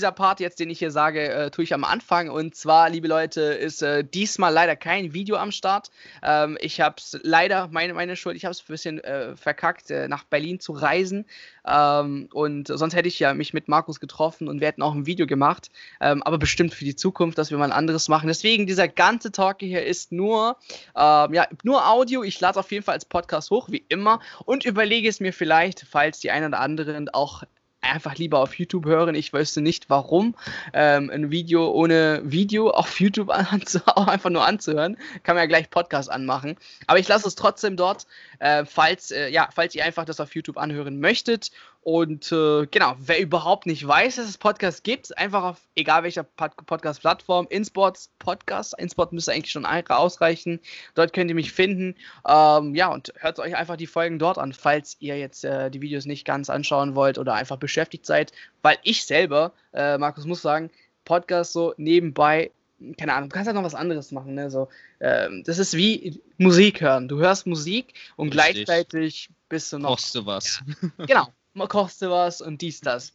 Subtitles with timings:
[0.00, 2.30] dieser Part jetzt, den ich hier sage, äh, tue ich am Anfang.
[2.30, 5.90] Und zwar, liebe Leute, ist äh, diesmal leider kein Video am Start.
[6.22, 9.90] Ähm, ich habe es leider, meine, meine Schuld, ich habe es ein bisschen äh, verkackt,
[9.90, 11.26] äh, nach Berlin zu reisen.
[11.66, 15.04] Ähm, und sonst hätte ich ja mich mit Markus getroffen und wir hätten auch ein
[15.04, 15.70] Video gemacht.
[16.00, 18.28] Ähm, aber bestimmt für die Zukunft, dass wir mal ein anderes machen.
[18.28, 20.56] Deswegen, dieser ganze Talk hier ist nur,
[20.96, 22.22] ähm, ja, nur Audio.
[22.22, 24.20] Ich lade es auf jeden Fall als Podcast hoch, wie immer.
[24.46, 27.42] Und überlege es mir vielleicht, falls die einen oder anderen auch
[27.80, 29.14] einfach lieber auf YouTube hören.
[29.14, 30.34] Ich wüsste nicht, warum
[30.72, 33.28] ähm, ein Video ohne Video auf YouTube
[33.86, 34.96] auch einfach nur anzuhören.
[35.22, 36.56] Kann man ja gleich Podcast anmachen.
[36.86, 38.06] Aber ich lasse es trotzdem dort,
[38.38, 41.50] äh, falls, äh, ja, falls ihr einfach das auf YouTube anhören möchtet.
[41.82, 46.24] Und äh, genau, wer überhaupt nicht weiß, dass es Podcasts gibt, einfach auf egal welcher
[46.24, 50.60] Pod Podcast-Plattform, InSports Podcast, InSport müsste eigentlich schon ausreichen.
[50.94, 51.94] Dort könnt ihr mich finden.
[52.28, 55.80] Ähm, ja, und hört euch einfach die Folgen dort an, falls ihr jetzt äh, die
[55.80, 58.32] Videos nicht ganz anschauen wollt oder einfach beschäftigt seid.
[58.60, 60.70] Weil ich selber, äh, Markus muss sagen,
[61.06, 62.50] Podcast so nebenbei
[62.96, 64.34] keine Ahnung, du kannst halt noch was anderes machen.
[64.34, 64.50] Ne?
[64.50, 64.68] So,
[65.00, 67.08] ähm, das ist wie Musik hören.
[67.08, 68.64] Du hörst Musik und Richtig.
[68.64, 69.90] gleichzeitig bist du noch.
[69.90, 70.62] Kochst du was.
[70.96, 71.28] Ja, genau
[71.68, 73.12] kochst du was und dies, das.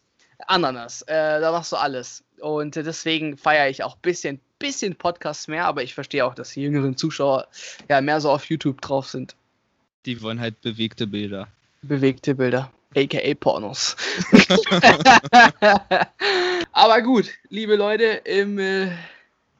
[0.47, 2.23] Ananas, äh, da machst du alles.
[2.39, 6.51] Und deswegen feiere ich auch ein bisschen, bisschen Podcasts mehr, aber ich verstehe auch, dass
[6.51, 7.47] die jüngeren Zuschauer
[7.89, 9.35] ja mehr so auf YouTube drauf sind.
[10.05, 11.47] Die wollen halt bewegte Bilder.
[11.81, 13.95] Bewegte Bilder, aka Pornos.
[16.71, 18.91] aber gut, liebe Leute, im, äh,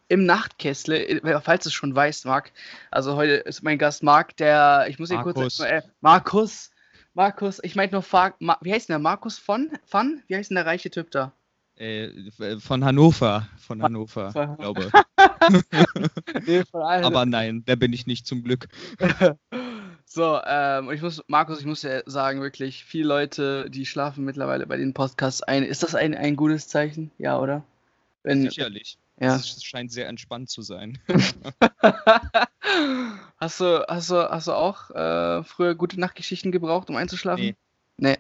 [0.07, 2.51] im Nachtkessle, äh, falls du es schon weißt, Marc,
[2.91, 6.71] also heute ist mein Gast Marc, der, ich muss hier kurz, äh, Markus,
[7.15, 8.99] Markus, ich meinte nur, Ma wie heißt denn der?
[8.99, 9.71] Markus von?
[9.85, 10.21] Von?
[10.27, 11.31] Wie heißt denn der reiche Typ da?
[11.77, 12.09] Äh,
[12.59, 13.47] von Hannover.
[13.57, 14.91] Von Hannover, von, glaube
[16.45, 18.67] nee, Aber nein, der bin ich nicht zum Glück.
[20.05, 24.67] so, ähm, ich muss, Markus, ich muss ja sagen, wirklich, viele Leute, die schlafen mittlerweile
[24.67, 25.63] bei den Podcasts ein.
[25.63, 27.11] Ist das ein, ein gutes Zeichen?
[27.17, 27.63] Ja, oder?
[28.23, 28.97] Wenn, Sicherlich.
[29.19, 29.35] Ja.
[29.35, 30.99] Es scheint sehr entspannt zu sein.
[33.37, 37.55] hast, du, hast, du, hast du auch äh, früher gute Nachtgeschichten gebraucht, um einzuschlafen?
[37.97, 38.17] Nee.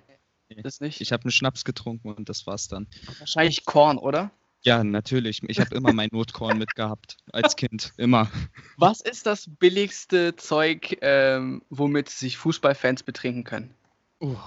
[0.47, 0.61] Nee.
[0.61, 1.01] Das nicht?
[1.01, 2.87] Ich habe einen Schnaps getrunken und das war's dann.
[3.19, 4.31] Wahrscheinlich Korn, oder?
[4.61, 5.41] Ja, natürlich.
[5.47, 7.17] Ich habe immer mein Notkorn mitgehabt.
[7.31, 7.93] Als Kind.
[7.97, 8.31] Immer.
[8.77, 13.75] Was ist das billigste Zeug, ähm, womit sich Fußballfans betrinken können?
[14.21, 14.37] Uh.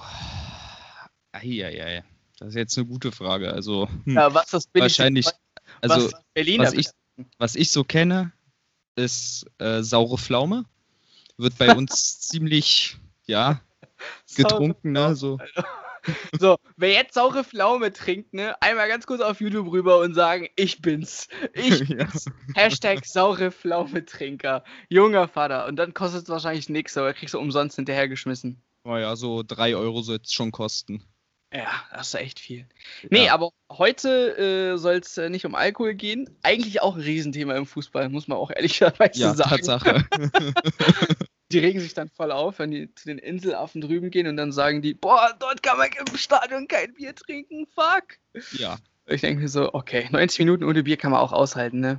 [1.33, 2.03] Eieiei.
[2.39, 3.53] Das ist jetzt eine gute Frage.
[3.53, 5.35] Also, hm, ja, was ist das billigste wahrscheinlich, Zeug?
[5.81, 6.89] Also, was, Berliner was, ich,
[7.39, 8.33] was ich so kenne,
[8.97, 10.65] ist äh, saure Pflaume.
[11.37, 12.97] Wird bei uns ziemlich,
[13.27, 13.61] ja,
[14.35, 15.15] getrunken, ne?
[15.15, 15.39] So.
[16.39, 20.49] So, wer jetzt saure Pflaume trinkt, ne, einmal ganz kurz auf YouTube rüber und sagen,
[20.57, 21.29] ich bin's.
[21.53, 22.25] Ich bin's.
[22.25, 22.63] Ja.
[22.63, 24.65] Hashtag saure Pflaume-Trinker.
[24.89, 25.67] Junger Vater.
[25.67, 28.63] Und dann kostet es wahrscheinlich nichts, aber kriegst du umsonst hinterhergeschmissen.
[28.85, 31.03] Naja, so drei Euro soll es schon kosten.
[31.53, 32.67] Ja, das ist echt viel.
[33.09, 33.35] Nee, ja.
[33.35, 36.29] aber heute äh, soll es äh, nicht um Alkohol gehen.
[36.43, 39.51] Eigentlich auch ein Riesenthema im Fußball, muss man auch ehrlicherweise ja, sagen.
[39.51, 40.07] Tatsache.
[41.53, 44.53] die regen sich dann voll auf, wenn die zu den Inselaffen drüben gehen und dann
[44.53, 48.19] sagen die, boah, dort kann man im Stadion kein Bier trinken, fuck.
[48.53, 48.79] Ja.
[49.07, 51.99] Ich denke mir so, okay, 90 Minuten ohne Bier kann man auch aushalten, ne?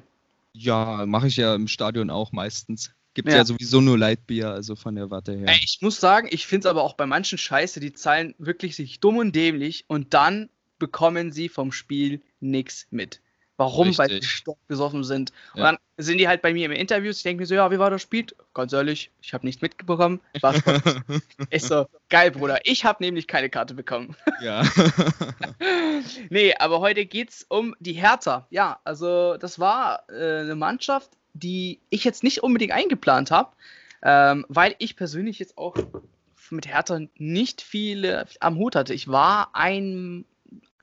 [0.54, 2.92] Ja, mache ich ja im Stadion auch meistens.
[3.14, 3.38] Gibt ja.
[3.38, 3.46] ja.
[3.46, 5.50] sowieso nur Lightbier, also von der Warte her.
[5.64, 9.00] Ich muss sagen, ich finde es aber auch bei manchen Scheiße, die zahlen wirklich sich
[9.00, 13.22] dumm und dämlich und dann bekommen sie vom Spiel nichts mit.
[13.60, 13.88] Warum?
[13.88, 13.98] Richtig.
[13.98, 15.34] Weil sie stockbesoffen sind.
[15.54, 15.56] Ja.
[15.56, 17.12] Und dann sind die halt bei mir im Interview.
[17.12, 18.28] Ich denke mir so, ja, wie war das Spiel?
[18.54, 20.22] Ganz ehrlich, ich habe nichts mitbekommen.
[21.50, 22.60] ich so, geil, Bruder.
[22.64, 24.16] Ich habe nämlich keine Karte bekommen.
[24.42, 24.64] Ja.
[26.30, 28.48] nee, aber heute geht es um die Hertha.
[28.52, 33.52] Ja, also das war äh, eine Mannschaft, die ich jetzt nicht unbedingt eingeplant habe,
[34.02, 35.76] ähm, weil ich persönlich jetzt auch
[36.50, 38.94] mit Hertha nicht viel am Hut hatte.
[38.94, 40.26] Ich war ein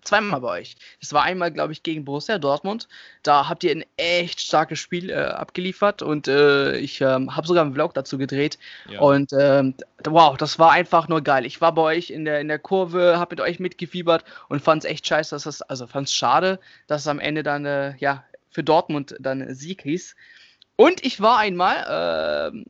[0.06, 0.76] zweimal bei euch.
[1.00, 2.88] Das war einmal, glaube ich, gegen Borussia Dortmund.
[3.22, 7.64] Da habt ihr ein echt starkes Spiel äh, abgeliefert und äh, ich ähm, habe sogar
[7.64, 8.58] einen Vlog dazu gedreht.
[8.88, 9.00] Ja.
[9.00, 9.74] Und ähm,
[10.04, 11.44] wow, das war einfach nur geil.
[11.44, 14.84] Ich war bei euch in der, in der Kurve, habe mit euch mitgefiebert und fand
[14.84, 17.96] es echt scheiße, dass das, also fand es schade, dass es am Ende dann, äh,
[17.98, 20.16] ja, für Dortmund dann Sieg hieß.
[20.76, 22.64] Und ich war einmal äh,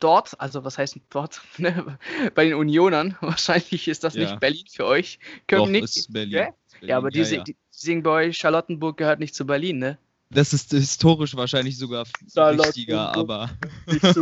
[0.00, 1.98] dort, also was heißt dort, ne,
[2.34, 3.16] bei den Unionern.
[3.20, 4.22] Wahrscheinlich ist das ja.
[4.22, 5.18] nicht Berlin für euch.
[5.46, 6.32] Köpenick, Doch, ist Berlin.
[6.32, 6.88] Ja, Berlin.
[6.88, 7.42] ja aber die, ja, ja.
[7.44, 9.98] die singen bei euch, Charlottenburg gehört nicht zu Berlin, ne?
[10.30, 13.50] Das ist historisch wahrscheinlich sogar wichtiger, aber.
[13.86, 14.16] das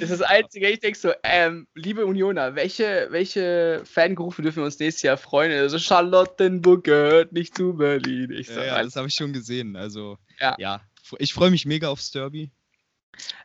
[0.00, 4.80] ist das Einzige, ich denke so, ähm, liebe Unioner, welche, welche Fangerufe dürfen wir uns
[4.80, 5.52] nächstes Jahr freuen?
[5.52, 8.32] Also Charlottenburg gehört nicht zu Berlin.
[8.32, 9.76] Ich sag, ja, ja das habe ich schon gesehen.
[9.76, 10.56] Also, ja.
[10.58, 10.80] ja
[11.18, 12.50] ich freue mich mega aufs Derby.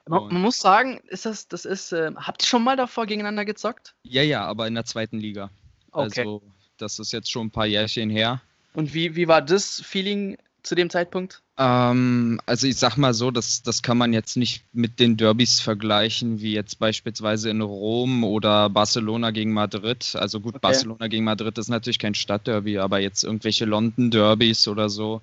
[0.08, 3.46] Man, man, muss sagen, ist das, das ist, äh, habt ihr schon mal davor gegeneinander
[3.46, 3.96] gezockt?
[4.04, 5.50] Ja, ja, aber in der zweiten Liga.
[5.92, 6.22] Okay.
[6.22, 6.42] Also,
[6.78, 8.42] das ist jetzt schon ein paar Jährchen her.
[8.74, 11.42] Und wie, wie war das Feeling zu dem Zeitpunkt?
[11.58, 15.60] Ähm, also ich sag mal so, das, das kann man jetzt nicht mit den Derbys
[15.60, 20.16] vergleichen, wie jetzt beispielsweise in Rom oder Barcelona gegen Madrid.
[20.16, 20.62] Also gut, okay.
[20.62, 25.22] Barcelona gegen Madrid ist natürlich kein Stadtderby, aber jetzt irgendwelche London Derbys oder so.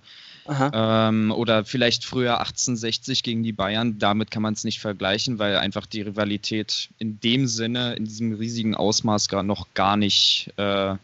[0.50, 5.56] Ähm, oder vielleicht früher 1860 gegen die Bayern, damit kann man es nicht vergleichen, weil
[5.56, 10.96] einfach die Rivalität in dem Sinne, in diesem riesigen Ausmaß gar noch gar nicht äh,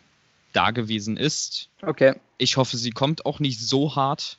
[0.54, 1.68] da gewesen ist.
[1.82, 2.14] Okay.
[2.38, 4.38] Ich hoffe, sie kommt auch nicht so hart,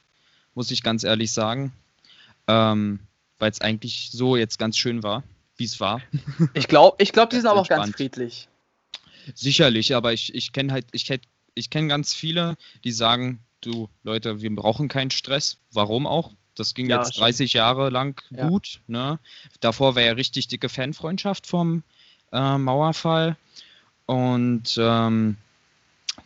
[0.55, 1.71] muss ich ganz ehrlich sagen.
[2.47, 2.99] Ähm,
[3.37, 5.23] weil es eigentlich so jetzt ganz schön war,
[5.57, 6.01] wie es war.
[6.53, 8.47] Ich glaube, ich glaub, die sind aber auch ganz friedlich.
[9.33, 11.11] Sicherlich, aber ich, ich kenne halt, ich,
[11.55, 15.57] ich kenne ganz viele, die sagen, du Leute, wir brauchen keinen Stress.
[15.71, 16.31] Warum auch?
[16.55, 17.59] Das ging ja, jetzt 30 stimmt.
[17.59, 18.47] Jahre lang ja.
[18.47, 18.81] gut.
[18.87, 19.19] Ne?
[19.59, 21.83] Davor war ja richtig dicke Fanfreundschaft vom
[22.31, 23.37] äh, Mauerfall.
[24.05, 25.37] Und ähm,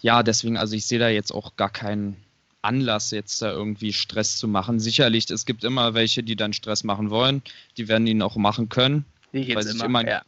[0.01, 2.17] ja, deswegen, also ich sehe da jetzt auch gar keinen
[2.61, 4.79] Anlass, jetzt da irgendwie Stress zu machen.
[4.79, 7.41] Sicherlich, es gibt immer welche, die dann Stress machen wollen.
[7.77, 9.05] Die werden ihn auch machen können.
[9.31, 10.21] Weil, immer, immer, ja.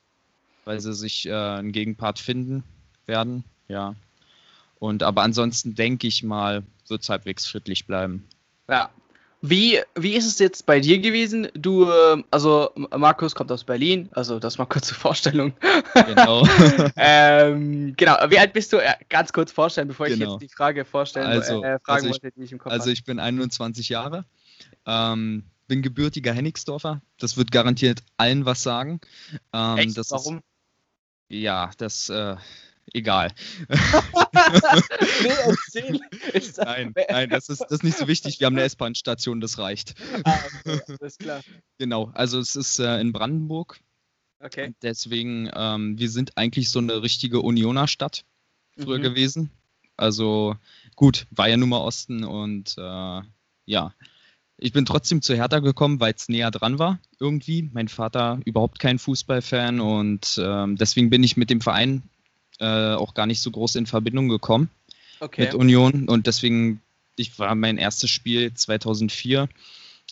[0.66, 2.64] weil sie sich äh, einen Gegenpart finden
[3.06, 3.44] werden.
[3.68, 3.96] Ja.
[4.82, 8.28] Und aber ansonsten denke ich mal, wird es halbwegs friedlich bleiben.
[8.68, 8.90] Ja.
[9.40, 11.50] Wie, wie ist es jetzt bei dir gewesen?
[11.54, 15.54] Du, äh, also Markus kommt aus Berlin, also das mal kurz zur Vorstellung.
[15.94, 16.48] Genau.
[16.96, 18.80] ähm, genau, wie alt bist du?
[19.10, 20.26] Ganz kurz vorstellen, bevor genau.
[20.26, 22.72] ich jetzt die Frage vorstellen also, äh, fragen also ich, wollte, die ich im Kopf
[22.72, 24.26] Also ich bin 21 Jahre,
[24.88, 29.00] ähm, bin gebürtiger Hennigsdorfer, das wird garantiert allen was sagen.
[29.54, 29.98] Ähm, Echt?
[30.10, 30.38] Warum?
[30.38, 30.44] Ist,
[31.30, 32.36] ja, das äh,
[32.94, 33.32] egal.
[33.70, 36.00] nee, erzähl.
[36.58, 38.40] nein, nein, das ist, das ist nicht so wichtig.
[38.40, 39.96] Wir haben eine S-Bahn-Station, das reicht.
[40.24, 41.42] Ah, okay, alles klar.
[41.78, 43.80] Genau, also es ist äh, in Brandenburg.
[44.40, 44.76] Okay.
[44.82, 48.24] Deswegen, ähm, wir sind eigentlich so eine richtige Unioner-Stadt
[48.78, 49.04] früher mhm.
[49.04, 49.52] gewesen.
[49.98, 50.56] Also
[50.96, 53.22] gut, war ja nun mal Osten und äh,
[53.66, 53.94] ja.
[54.64, 57.68] Ich bin trotzdem zu Hertha gekommen, weil es näher dran war irgendwie.
[57.74, 62.04] Mein Vater überhaupt kein Fußballfan und ähm, deswegen bin ich mit dem Verein
[62.62, 64.70] äh, auch gar nicht so groß in Verbindung gekommen
[65.20, 65.42] okay.
[65.42, 66.82] mit Union und deswegen,
[67.16, 69.50] ich war mein erstes Spiel 2004,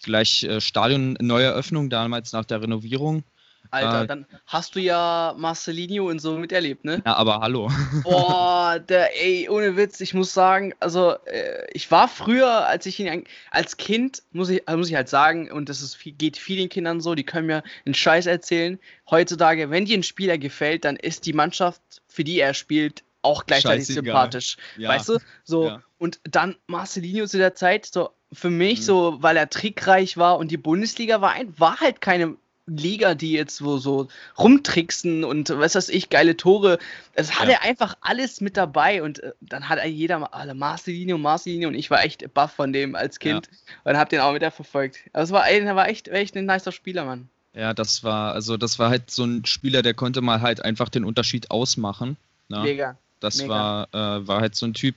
[0.03, 3.23] gleich äh, Stadion Neueröffnung, damals nach der Renovierung.
[3.71, 7.01] Alter, äh, dann hast du ja Marcelinho und so miterlebt, ne?
[7.05, 7.69] Ja, aber hallo.
[8.03, 12.99] Boah, der, ey, ohne Witz, ich muss sagen, also äh, ich war früher, als ich
[12.99, 17.01] ihn als Kind, muss ich, muss ich halt sagen, und das ist, geht vielen Kindern
[17.01, 18.79] so, die können mir einen Scheiß erzählen.
[19.09, 23.45] Heutzutage, wenn dir ein Spieler gefällt, dann ist die Mannschaft, für die er spielt, auch
[23.45, 24.03] gleichzeitig Scheißegal.
[24.05, 24.57] sympathisch.
[24.77, 24.89] Ja.
[24.89, 25.19] Weißt du?
[25.43, 25.83] So, ja.
[25.97, 28.83] und dann Marcelinho zu der Zeit, so für mich, mhm.
[28.83, 32.35] so, weil er trickreich war und die Bundesliga war, war halt keine
[32.69, 34.07] Liga, die jetzt wo so
[34.37, 36.79] rumtricksen und was weiß ich, geile Tore.
[37.13, 37.59] Es hat ja.
[37.61, 41.89] einfach alles mit dabei und äh, dann hat er jeder alle Marcelinho, Marcelinho und ich
[41.89, 43.91] war echt baff von dem als Kind ja.
[43.91, 44.99] und hab den auch wieder verfolgt.
[45.13, 47.29] Also es war, er war echt, echt ein nicer Spieler, Mann.
[47.53, 50.89] Ja, das war, also das war halt so ein Spieler, der konnte mal halt einfach
[50.89, 52.17] den Unterschied ausmachen.
[52.47, 52.59] Ne?
[52.61, 52.97] Mega.
[53.19, 54.95] Das war, äh, war halt so ein Typ,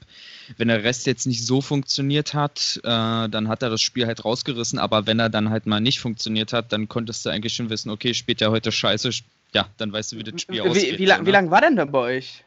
[0.57, 4.25] wenn der Rest jetzt nicht so funktioniert hat, äh, dann hat er das Spiel halt
[4.25, 7.71] rausgerissen, aber wenn er dann halt mal nicht funktioniert hat, dann konntest du eigentlich schon
[7.71, 9.11] wissen, okay, spielt er heute scheiße,
[9.53, 10.99] ja, dann weißt du, wie das Spiel wie, ausgeht.
[10.99, 12.45] Wie, lang, wie lang war denn da bei euch?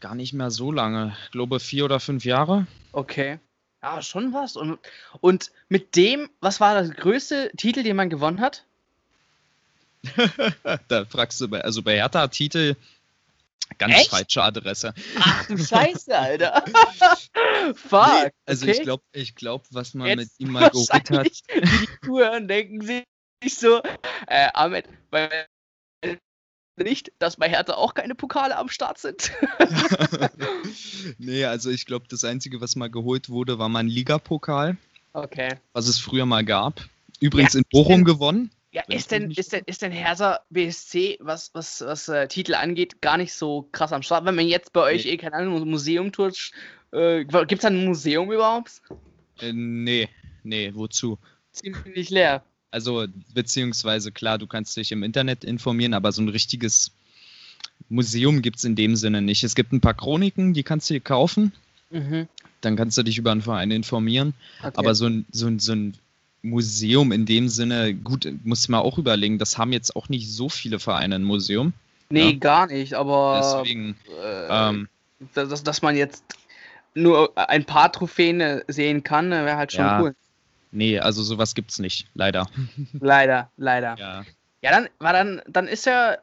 [0.00, 1.16] Gar nicht mehr so lange.
[1.24, 2.66] Ich glaube vier oder fünf Jahre.
[2.92, 3.38] Okay.
[3.82, 4.56] Ja, schon was.
[4.56, 4.78] Und,
[5.20, 8.64] und mit dem, was war das größte Titel, den man gewonnen hat?
[10.88, 12.76] da fragst du bei, also bei Hertha Titel
[13.76, 14.10] Ganz Echt?
[14.10, 14.94] falsche Adresse.
[15.18, 16.64] Ach du Scheiße, Alter.
[17.74, 18.08] Fuck.
[18.24, 18.76] Nee, also okay.
[18.76, 21.26] ich glaube, ich glaub, was man Jetzt mit ihm mal geholt hat.
[21.26, 23.82] Die Touren denken sich so,
[24.26, 25.46] äh, Ahmed, weil
[26.84, 29.32] nicht, dass bei Hertha auch keine Pokale am Start sind.
[31.18, 34.76] nee, also ich glaube, das Einzige, was mal geholt wurde, war mal ein Ligapokal.
[35.12, 35.56] Okay.
[35.72, 36.88] Was es früher mal gab.
[37.20, 38.50] Übrigens ja, in Bochum gewonnen.
[38.70, 43.00] Ja, ist denn, ist denn, ist denn Hertha BSC, was, was, was äh, Titel angeht,
[43.00, 44.26] gar nicht so krass am Start?
[44.26, 45.12] Wenn man jetzt bei euch nee.
[45.12, 46.52] eh, keine Ahnung, Museum tut,
[46.92, 48.82] äh, gibt es da ein Museum überhaupt?
[49.40, 50.08] Äh, nee,
[50.42, 51.18] nee, wozu?
[51.52, 52.42] Ziemlich leer.
[52.70, 56.92] Also, beziehungsweise, klar, du kannst dich im Internet informieren, aber so ein richtiges
[57.88, 59.44] Museum gibt es in dem Sinne nicht.
[59.44, 61.52] Es gibt ein paar Chroniken, die kannst du dir kaufen.
[61.90, 62.28] Mhm.
[62.60, 64.34] Dann kannst du dich über einen Verein informieren.
[64.60, 64.72] Okay.
[64.76, 65.96] Aber so ein, so, ein, so ein
[66.42, 70.48] Museum in dem Sinne, gut, muss man auch überlegen, das haben jetzt auch nicht so
[70.48, 71.72] viele Vereine ein Museum.
[72.10, 72.36] Nee, ja?
[72.38, 74.88] gar nicht, aber deswegen, äh, ähm,
[75.34, 76.24] dass, dass man jetzt
[76.94, 80.14] nur ein paar Trophäen äh, sehen kann, wäre halt schon ja, cool.
[80.70, 82.46] Nee, also sowas gibt's nicht, leider.
[83.00, 83.96] Leider, leider.
[83.98, 84.24] Ja.
[84.60, 86.18] Ja, dann war dann, dann ist ja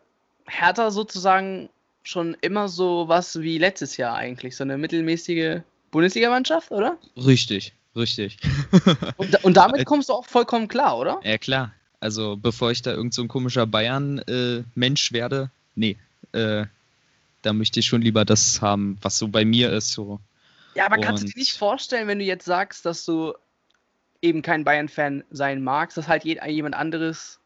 [0.45, 1.69] Hertha sozusagen
[2.03, 6.97] schon immer so was wie letztes Jahr eigentlich, so eine mittelmäßige Bundesligamannschaft, oder?
[7.15, 8.37] Richtig, richtig.
[9.17, 11.19] und, und, damit kommst du auch vollkommen klar, oder?
[11.23, 11.73] Ja, klar.
[11.99, 15.97] Also bevor ich da irgend so ein komischer Bayern-Mensch äh, werde, nee,
[16.33, 16.65] äh,
[17.41, 19.91] da möchte ich schon lieber das haben, was so bei mir ist.
[19.91, 20.19] So.
[20.75, 23.33] Ja, aber und kannst du dir nicht vorstellen, wenn du jetzt sagst, dass du
[24.21, 27.39] eben kein Bayern-Fan sein magst, dass halt jemand anderes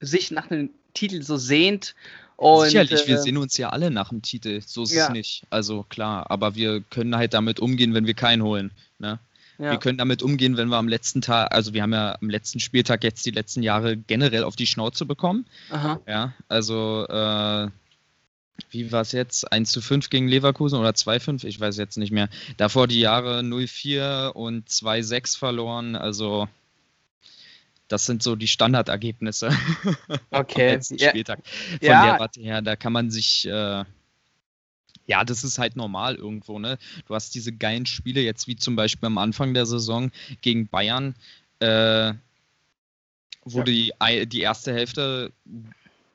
[0.00, 1.94] sich nach einem Titel so sehnt
[2.36, 5.06] und, Sicherlich, äh, wir sehen uns ja alle nach dem Titel, so ist ja.
[5.06, 5.44] es nicht.
[5.50, 8.72] Also klar, aber wir können halt damit umgehen, wenn wir keinen holen.
[8.98, 9.18] Ne?
[9.58, 9.70] Ja.
[9.70, 12.60] Wir können damit umgehen, wenn wir am letzten Tag, also wir haben ja am letzten
[12.60, 15.46] Spieltag jetzt die letzten Jahre generell auf die Schnauze bekommen.
[15.70, 16.00] Aha.
[16.06, 17.68] Ja, also äh,
[18.70, 19.50] wie war es jetzt?
[19.50, 21.44] 1 zu 5 gegen Leverkusen oder 2-5?
[21.44, 22.28] Ich weiß jetzt nicht mehr.
[22.56, 25.96] Davor die Jahre 0-4 und 2-6 verloren.
[25.96, 26.48] Also
[27.88, 29.50] das sind so die Standardergebnisse.
[30.30, 30.78] Okay.
[30.90, 31.08] ja.
[31.10, 31.40] Spieltag.
[31.44, 32.06] Von ja.
[32.06, 33.84] der Warte her, da kann man sich, äh,
[35.06, 36.78] ja, das ist halt normal irgendwo, ne?
[37.06, 41.14] Du hast diese geilen Spiele, jetzt wie zum Beispiel am Anfang der Saison gegen Bayern,
[41.60, 42.14] äh,
[43.44, 43.64] wo ja.
[43.64, 43.92] die,
[44.26, 45.32] die erste Hälfte,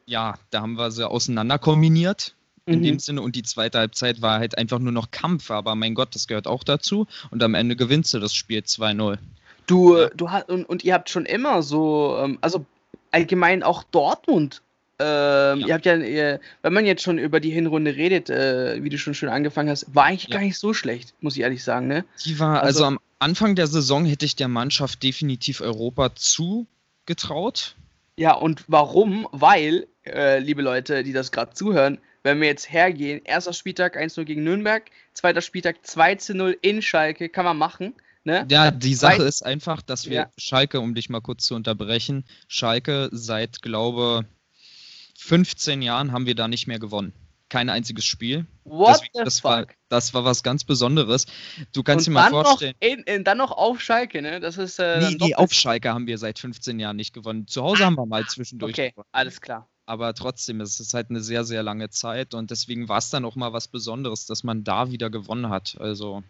[0.05, 2.33] ja, da haben wir sie auseinander kombiniert
[2.65, 2.83] in mhm.
[2.83, 3.21] dem Sinne.
[3.21, 5.51] Und die zweite Halbzeit war halt einfach nur noch Kampf.
[5.51, 7.07] Aber mein Gott, das gehört auch dazu.
[7.31, 9.17] Und am Ende gewinnst du das Spiel 2-0.
[9.67, 10.09] Du, ja.
[10.09, 12.65] du hast und, und ihr habt schon immer so, ähm, also
[13.11, 14.61] allgemein auch Dortmund.
[14.99, 15.67] Ähm, ja.
[15.67, 18.97] Ihr habt ja, ihr, wenn man jetzt schon über die Hinrunde redet, äh, wie du
[18.97, 20.35] schon schön angefangen hast, war eigentlich ja.
[20.35, 22.03] gar nicht so schlecht, muss ich ehrlich sagen, ne?
[22.25, 27.75] Die war, also, also am Anfang der Saison hätte ich der Mannschaft definitiv Europa zugetraut.
[28.17, 29.27] Ja, und warum?
[29.31, 34.25] Weil, äh, liebe Leute, die das gerade zuhören, wenn wir jetzt hergehen, erster Spieltag 1-0
[34.25, 37.93] gegen Nürnberg, zweiter Spieltag 2-0 in Schalke, kann man machen.
[38.25, 38.45] Ne?
[38.49, 40.31] Ja, die Sache ist einfach, dass wir ja.
[40.37, 44.25] Schalke, um dich mal kurz zu unterbrechen, Schalke seit, glaube
[45.19, 47.13] 15 Jahren haben wir da nicht mehr gewonnen.
[47.49, 48.45] Kein einziges Spiel.
[48.63, 49.51] What Deswegen, the das, fuck?
[49.51, 51.25] War, das war was ganz Besonderes.
[51.73, 52.75] Du kannst Und dir mal vorstellen.
[52.81, 54.39] Noch in, in, dann noch auf Schalke, ne?
[54.39, 54.79] Das ist.
[54.79, 57.47] Äh, nee, nee, auf Schalke haben wir seit 15 Jahren nicht gewonnen.
[57.47, 59.07] Zu Hause ah, haben wir mal zwischendurch okay, gewonnen.
[59.11, 59.67] alles klar.
[59.85, 63.25] Aber trotzdem, es ist halt eine sehr, sehr lange Zeit und deswegen war es dann
[63.25, 65.75] auch mal was Besonderes, dass man da wieder gewonnen hat.
[65.79, 66.23] Also.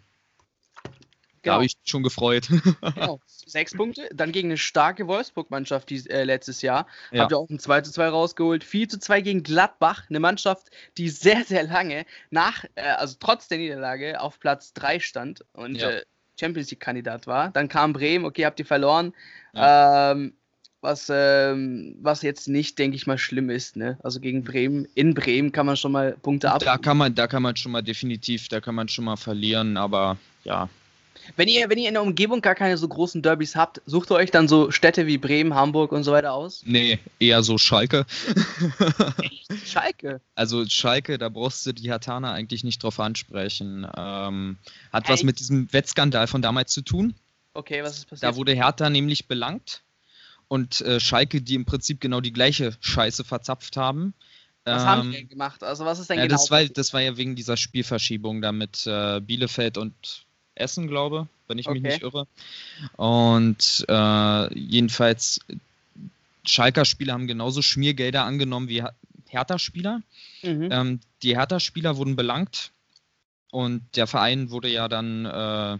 [1.42, 1.54] Genau.
[1.54, 2.48] Da habe ich schon gefreut.
[2.82, 3.20] genau.
[3.28, 4.10] Sechs Punkte.
[4.14, 6.88] Dann gegen eine starke Wolfsburg-Mannschaft äh, letztes Jahr.
[7.12, 7.22] Ja.
[7.22, 8.64] Habt ihr auch ein 2 zu 2 rausgeholt.
[8.64, 10.04] 4 zu 2 gegen Gladbach.
[10.10, 15.00] Eine Mannschaft, die sehr, sehr lange nach, äh, also trotz der Niederlage, auf Platz 3
[15.00, 15.90] stand und ja.
[15.90, 16.04] äh,
[16.40, 17.50] Champions League-Kandidat war.
[17.52, 19.14] Dann kam Bremen, okay, habt ihr verloren.
[19.54, 20.12] Ja.
[20.12, 20.34] Ähm,
[20.82, 23.76] was, ähm, was jetzt nicht, denke ich mal, schlimm ist.
[23.76, 23.98] Ne?
[24.02, 26.62] Also gegen Bremen, in Bremen kann man schon mal Punkte ab.
[26.64, 29.76] Da kann man, da kann man schon mal definitiv, da kann man schon mal verlieren,
[29.76, 30.70] aber ja,
[31.36, 34.16] wenn ihr, wenn ihr in der Umgebung gar keine so großen Derbys habt, sucht ihr
[34.16, 36.64] euch dann so Städte wie Bremen, Hamburg und so weiter aus?
[36.66, 38.06] Nee, eher so Schalke.
[39.22, 39.68] Echt?
[39.68, 40.22] Schalke?
[40.36, 43.88] Also Schalke, da brauchst du die Hatana eigentlich nicht drauf ansprechen.
[43.98, 44.58] Ähm,
[44.92, 45.12] hat Echt?
[45.12, 47.16] was mit diesem Wettskandal von damals zu tun.
[47.54, 48.32] Okay, was ist passiert?
[48.32, 49.82] Da wurde Hertha nämlich belangt
[50.48, 54.14] und äh, Schalke, die im Prinzip genau die gleiche Scheiße verzapft haben.
[54.66, 55.64] Was ähm, haben die denn gemacht?
[55.64, 56.36] Also was ist denn ja, genau?
[56.36, 60.26] Das war, das war ja wegen dieser Spielverschiebung da mit äh, Bielefeld und
[60.60, 62.28] Essen, glaube, wenn ich mich nicht irre.
[62.96, 65.40] Und äh, jedenfalls,
[66.46, 68.84] Schalker Spieler haben genauso Schmiergelder angenommen wie
[69.30, 70.02] Hertha-Spieler.
[70.42, 70.70] Mhm.
[70.72, 72.72] Ähm, die Hertha-Spieler wurden belangt
[73.52, 75.78] und der Verein wurde ja dann, äh,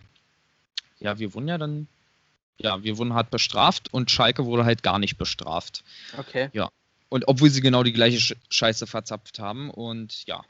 [1.00, 1.88] ja, wir wurden ja dann,
[2.58, 5.84] ja, wir wurden hart bestraft und Schalke wurde halt gar nicht bestraft.
[6.18, 6.50] Okay.
[6.54, 6.70] Ja.
[7.10, 10.44] Und obwohl sie genau die gleiche Scheiße verzapft haben und ja.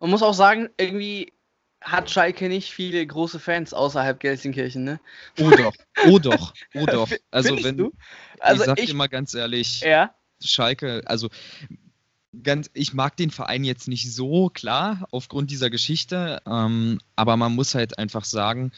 [0.00, 1.32] Man muss auch sagen, irgendwie
[1.80, 5.00] hat Schalke nicht viele große Fans außerhalb Gelsenkirchen, ne?
[5.38, 5.72] Oh doch,
[6.06, 7.08] oh doch, oh doch.
[7.30, 7.92] Also wenn, du?
[8.40, 10.14] Also ich sag ich, dir mal ganz ehrlich, ja?
[10.42, 11.28] Schalke, also
[12.42, 17.54] ganz, ich mag den Verein jetzt nicht so klar aufgrund dieser Geschichte, ähm, aber man
[17.54, 18.72] muss halt einfach sagen,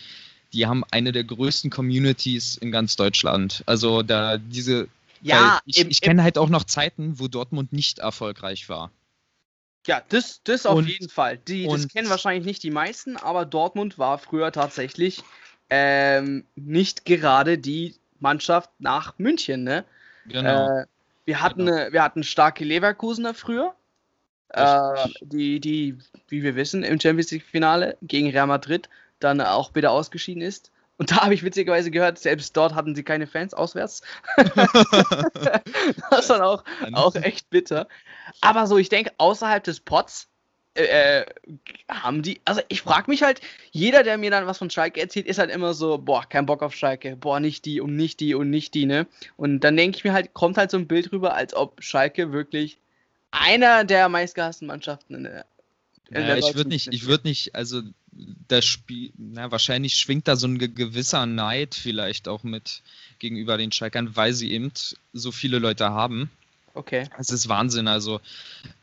[0.53, 3.63] die haben eine der größten Communities in ganz Deutschland.
[3.67, 4.89] Also da diese,
[5.23, 8.91] ja, ich, ich kenne halt auch noch Zeiten, wo Dortmund nicht erfolgreich war.
[9.87, 11.39] Ja, das, das auf und, jeden Fall.
[11.39, 15.23] Die, das kennen wahrscheinlich nicht die meisten, aber Dortmund war früher tatsächlich
[15.71, 19.65] ähm, nicht gerade die Mannschaft nach München.
[19.65, 19.85] Ne?
[20.27, 20.81] Genau.
[20.81, 20.87] Äh,
[21.25, 21.93] wir, hatten, genau.
[21.93, 23.75] wir hatten starke Leverkusener früher,
[24.51, 25.97] äh, die, die,
[26.29, 30.71] wie wir wissen, im Champions League-Finale gegen Real Madrid dann auch wieder ausgeschieden ist.
[31.01, 34.03] Und da habe ich witzigerweise gehört, selbst dort hatten sie keine Fans auswärts.
[34.37, 37.89] das ist dann auch, auch echt bitter.
[38.43, 40.29] Aber so, ich denke, außerhalb des Pots
[40.75, 41.27] äh, äh,
[41.89, 43.41] haben die, also ich frage mich halt,
[43.71, 46.63] jeder, der mir dann was von Schalke erzählt, ist halt immer so, boah, kein Bock
[46.63, 49.07] auf Schalke, boah, nicht die und nicht die und nicht die, ne?
[49.39, 52.33] Und dann denke ich mir halt, kommt halt so ein Bild rüber, als ob Schalke
[52.33, 52.79] wirklich
[53.31, 55.47] einer der meistgehassten Mannschaften in der
[56.11, 57.83] Ja, ich würde nicht, ich würde nicht, also
[58.49, 62.83] das Spiel, na, wahrscheinlich schwingt da so ein gewisser Neid vielleicht auch mit
[63.21, 64.73] gegenüber den Schalkern, weil sie eben
[65.13, 66.31] so viele Leute haben.
[66.75, 67.09] Okay.
[67.19, 67.89] Es ist Wahnsinn.
[67.89, 68.21] Also,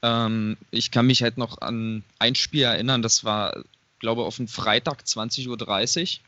[0.02, 3.64] ähm, ich kann mich halt noch an ein Spiel erinnern, das war,
[4.00, 6.20] glaube ich, auf den Freitag 20.30 Uhr.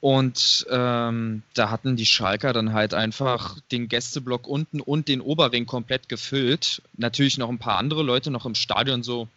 [0.00, 5.64] Und ähm, da hatten die Schalker dann halt einfach den Gästeblock unten und den Oberring
[5.64, 6.82] komplett gefüllt.
[6.96, 9.28] Natürlich noch ein paar andere Leute noch im Stadion so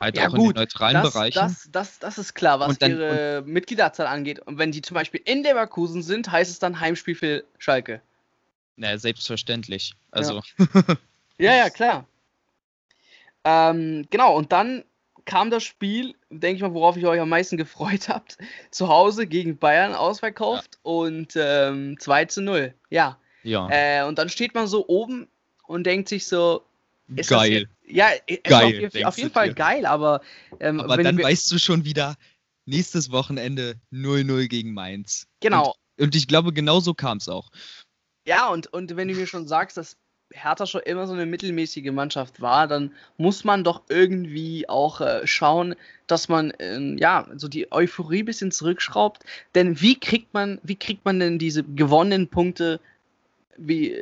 [0.00, 1.38] halt ja, auch gut, in den neutralen das, Bereichen.
[1.38, 4.40] Das, das, das ist klar, was dann, ihre und, Mitgliederzahl angeht.
[4.40, 8.02] Und wenn die zum Beispiel in Leverkusen sind, heißt es dann Heimspiel für Schalke.
[8.76, 9.94] Naja, selbstverständlich.
[10.10, 10.42] Also.
[11.38, 12.06] Ja, ja, ja, klar.
[13.44, 14.84] Ähm, genau, und dann
[15.26, 18.38] kam das Spiel, denke ich mal, worauf ich euch am meisten gefreut habt,
[18.70, 20.80] zu Hause gegen Bayern ausverkauft ja.
[20.82, 22.74] und ähm, 2 zu 0.
[22.90, 23.18] Ja.
[23.42, 23.68] ja.
[23.70, 25.28] Äh, und dann steht man so oben
[25.66, 26.64] und denkt sich so,
[27.28, 27.68] geil.
[27.88, 28.08] Ja,
[28.44, 29.54] geil, auf, auf jeden Fall dir.
[29.54, 30.20] geil, aber.
[30.60, 32.16] Ähm, aber dann weißt du schon wieder,
[32.66, 35.26] nächstes Wochenende 0-0 gegen Mainz.
[35.40, 35.74] Genau.
[35.96, 37.50] Und, und ich glaube, genau so kam es auch.
[38.26, 39.96] Ja, und, und wenn du mir schon sagst, dass
[40.32, 45.24] Hertha schon immer so eine mittelmäßige Mannschaft war, dann muss man doch irgendwie auch äh,
[45.26, 45.76] schauen,
[46.08, 49.22] dass man äh, ja so die Euphorie ein bisschen zurückschraubt.
[49.54, 52.80] Denn wie kriegt man, wie kriegt man denn diese gewonnenen Punkte,
[53.56, 53.96] wie,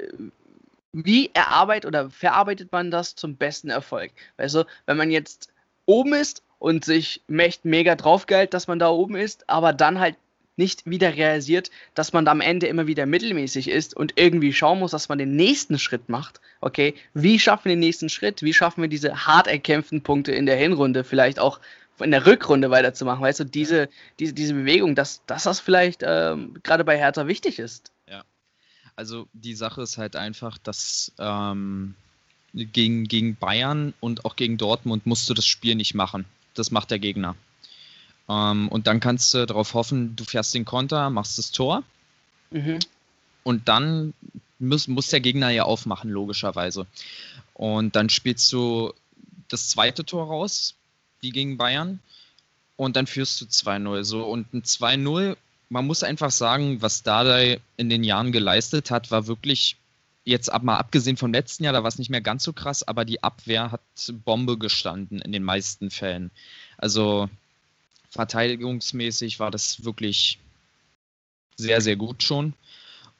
[0.94, 4.12] wie erarbeitet oder verarbeitet man das zum besten Erfolg?
[4.36, 5.48] Weißt du, wenn man jetzt
[5.86, 10.16] oben ist und sich echt mega draufgeilt, dass man da oben ist, aber dann halt
[10.56, 14.78] nicht wieder realisiert, dass man da am Ende immer wieder mittelmäßig ist und irgendwie schauen
[14.78, 16.40] muss, dass man den nächsten Schritt macht.
[16.60, 18.42] Okay, wie schaffen wir den nächsten Schritt?
[18.42, 21.58] Wie schaffen wir diese hart erkämpften Punkte in der Hinrunde vielleicht auch
[21.98, 23.22] in der Rückrunde weiterzumachen?
[23.22, 23.88] Weißt du, diese,
[24.20, 27.90] diese, diese Bewegung, dass, dass das vielleicht ähm, gerade bei Hertha wichtig ist.
[28.96, 31.94] Also die Sache ist halt einfach, dass ähm,
[32.54, 36.24] gegen, gegen Bayern und auch gegen Dortmund musst du das Spiel nicht machen.
[36.54, 37.34] Das macht der Gegner.
[38.28, 41.82] Ähm, und dann kannst du darauf hoffen, du fährst den Konter, machst das Tor.
[42.50, 42.78] Mhm.
[43.42, 44.14] Und dann
[44.58, 46.86] muss, muss der Gegner ja aufmachen, logischerweise.
[47.54, 48.92] Und dann spielst du
[49.48, 50.74] das zweite Tor raus,
[51.20, 52.00] wie gegen Bayern.
[52.76, 54.04] Und dann führst du 2-0.
[54.04, 55.36] So, und ein 2-0,
[55.68, 59.76] man muss einfach sagen, was Dardai in den Jahren geleistet hat, war wirklich
[60.24, 62.82] jetzt ab mal abgesehen vom letzten Jahr, da war es nicht mehr ganz so krass,
[62.82, 63.82] aber die Abwehr hat
[64.24, 66.30] Bombe gestanden in den meisten Fällen.
[66.78, 67.28] Also
[68.10, 70.38] verteidigungsmäßig war das wirklich
[71.56, 72.54] sehr, sehr gut schon.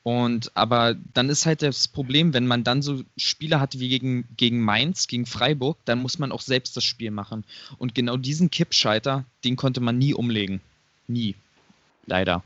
[0.03, 4.29] Und aber dann ist halt das Problem, wenn man dann so Spiele hat wie gegen,
[4.37, 7.45] gegen Mainz, gegen Freiburg, dann muss man auch selbst das Spiel machen.
[7.79, 10.61] Und genau diesen Kippscheiter, den konnte man nie umlegen.
[11.07, 11.35] Nie.
[12.07, 12.43] Leider.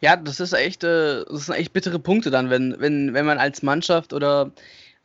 [0.00, 3.38] Ja, das ist echt, äh, das sind echt bittere Punkte dann, wenn, wenn, wenn man
[3.38, 4.52] als Mannschaft oder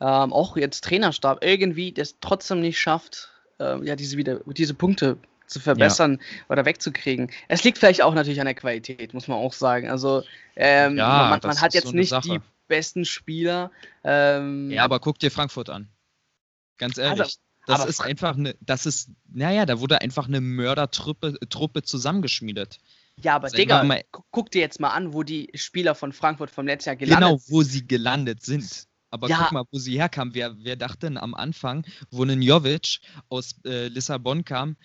[0.00, 5.16] ähm, auch jetzt Trainerstab irgendwie das trotzdem nicht schafft, äh, ja, diese wieder diese Punkte
[5.46, 6.44] zu verbessern ja.
[6.48, 7.30] oder wegzukriegen.
[7.48, 9.90] Es liegt vielleicht auch natürlich an der Qualität, muss man auch sagen.
[9.90, 10.22] Also
[10.56, 12.28] ähm, ja, man, man hat jetzt so nicht Sache.
[12.28, 13.70] die besten Spieler.
[14.04, 15.88] Ähm, ja, aber guck dir Frankfurt an.
[16.78, 17.20] Ganz ehrlich.
[17.20, 22.78] Also, das ist einfach eine, das ist, naja, da wurde einfach eine Mördertruppe Truppe zusammengeschmiedet.
[23.22, 26.66] Ja, aber Digga, mal, guck dir jetzt mal an, wo die Spieler von Frankfurt vom
[26.66, 27.48] letzten Jahr gelandet sind.
[27.48, 28.86] Genau, wo sie gelandet sind.
[29.10, 29.38] Aber ja.
[29.42, 30.34] guck mal, wo sie herkamen.
[30.34, 32.98] Wer, wer dachte denn am Anfang, wo ein Jovic
[33.28, 34.76] aus äh, Lissabon kam,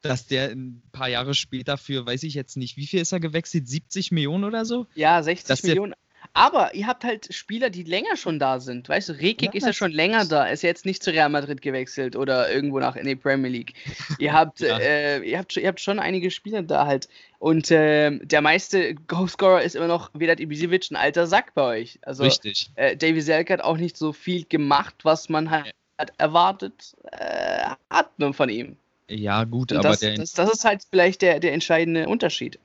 [0.00, 3.20] dass der ein paar Jahre später für, weiß ich jetzt nicht, wie viel ist er
[3.20, 3.68] gewechselt?
[3.68, 4.88] 70 Millionen oder so?
[4.94, 5.94] Ja, 60 dass Millionen.
[6.34, 8.88] Aber ihr habt halt Spieler, die länger schon da sind.
[8.88, 10.46] Weißt du, Rekik ja, ist ja schon länger da.
[10.46, 13.74] Ist ja jetzt nicht zu Real Madrid gewechselt oder irgendwo nach in die Premier League.
[14.18, 14.78] ihr habt, ja.
[14.78, 17.08] äh, ihr habt, ihr habt schon einige Spieler da halt.
[17.38, 21.98] Und äh, der meiste Goalscorer ist immer noch Vedat Ibisevic, ein alter Sack bei euch.
[22.02, 22.70] Also, Richtig.
[22.76, 25.74] Äh, Davy Selke hat auch nicht so viel gemacht, was man halt
[26.16, 28.76] erwartet äh, hat von ihm.
[29.08, 30.14] Ja, gut, aber das, der.
[30.14, 32.58] Das, das, ist halt vielleicht der, der entscheidende Unterschied.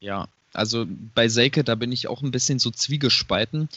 [0.00, 3.68] Ja, also bei Selke, da bin ich auch ein bisschen so zwiegespalten,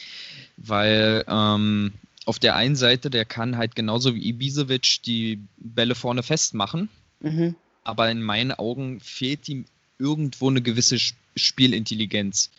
[0.56, 1.92] weil ähm,
[2.24, 6.88] auf der einen Seite, der kann halt genauso wie Ibisevic die Bälle vorne festmachen,
[7.20, 7.54] mhm.
[7.84, 9.64] aber in meinen Augen fehlt ihm
[9.98, 10.98] irgendwo eine gewisse
[11.36, 12.50] Spielintelligenz.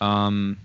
[0.00, 0.58] Ähm,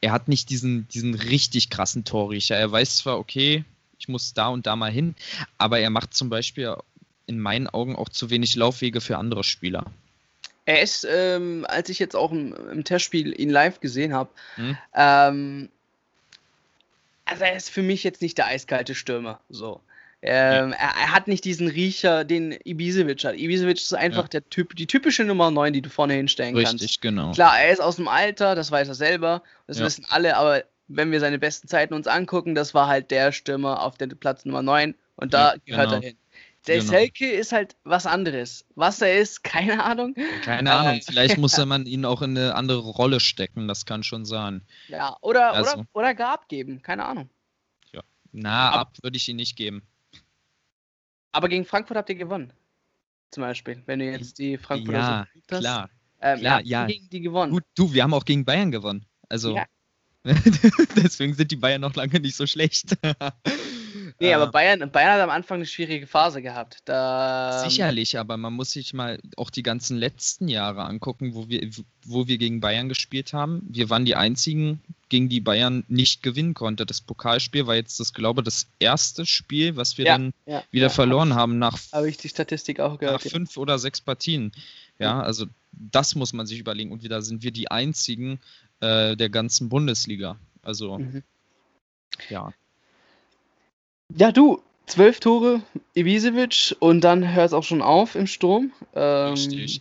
[0.00, 2.56] er hat nicht diesen, diesen richtig krassen Torriecher.
[2.56, 3.64] Er weiß zwar, okay,
[3.98, 5.14] ich muss da und da mal hin,
[5.58, 6.74] aber er macht zum Beispiel
[7.26, 9.84] in meinen Augen auch zu wenig Laufwege für andere Spieler.
[10.68, 14.76] Er ist, ähm, als ich jetzt auch im, im, Testspiel ihn live gesehen habe, hm?
[14.94, 15.70] ähm,
[17.24, 19.40] also er ist für mich jetzt nicht der eiskalte Stürmer.
[19.48, 19.80] So.
[20.20, 20.76] Ähm, ja.
[20.76, 23.38] er, er, hat nicht diesen Riecher, den Ibisevic hat.
[23.38, 24.28] Ibisevic ist einfach ja.
[24.28, 26.84] der typ, die typische Nummer 9, die du vorne hinstellen Richtig, kannst.
[26.84, 27.32] Richtig, genau.
[27.32, 29.86] Klar, er ist aus dem Alter, das weiß er selber, das ja.
[29.86, 33.80] wissen alle, aber wenn wir seine besten Zeiten uns angucken, das war halt der Stürmer
[33.80, 36.02] auf der Platz Nummer 9 und da gehört genau.
[36.02, 36.16] er hin.
[36.68, 36.90] Der genau.
[36.90, 38.66] Selke ist halt was anderes.
[38.74, 40.14] Was er ist, keine Ahnung.
[40.42, 40.98] Keine Ahnung.
[40.98, 43.66] Äh, Vielleicht muss man ihn auch in eine andere Rolle stecken.
[43.66, 44.62] Das kann schon sein.
[44.88, 45.72] Ja, oder, also.
[45.72, 46.82] oder, oder gar abgeben.
[46.82, 47.30] Keine Ahnung.
[47.92, 48.02] Ja.
[48.32, 49.82] Na, ab, ab würde ich ihn nicht geben.
[51.32, 52.52] Aber gegen Frankfurt habt ihr gewonnen.
[53.30, 55.60] Zum Beispiel, wenn du jetzt die Frankfurter ja, so hast.
[55.60, 55.90] Klar.
[56.20, 56.86] Ähm, klar, ja.
[56.86, 57.52] gegen die gewonnen.
[57.52, 59.06] Gut, du, wir haben auch gegen Bayern gewonnen.
[59.28, 59.56] Also.
[59.56, 59.66] Ja.
[60.96, 62.96] Deswegen sind die Bayern noch lange nicht so schlecht.
[64.20, 66.78] Nee, aber Bayern, Bayern hat am Anfang eine schwierige Phase gehabt.
[66.86, 71.70] Da, Sicherlich, aber man muss sich mal auch die ganzen letzten Jahre angucken, wo wir,
[72.04, 73.62] wo wir gegen Bayern gespielt haben.
[73.68, 76.84] Wir waren die einzigen, gegen die Bayern nicht gewinnen konnte.
[76.84, 80.86] Das Pokalspiel war jetzt, das glaube das erste Spiel, was wir ja, dann ja, wieder
[80.86, 84.52] ja, verloren haben nach, habe ich die Statistik auch gehört, nach fünf oder sechs Partien.
[84.98, 86.90] Ja, also das muss man sich überlegen.
[86.90, 88.40] Und wieder sind wir die einzigen
[88.80, 90.38] äh, der ganzen Bundesliga.
[90.62, 91.22] Also mhm.
[92.28, 92.52] ja.
[94.14, 95.62] Ja, du, zwölf Tore
[95.94, 98.72] Ibisevic und dann hört es auch schon auf im Sturm.
[98.94, 99.34] Ähm,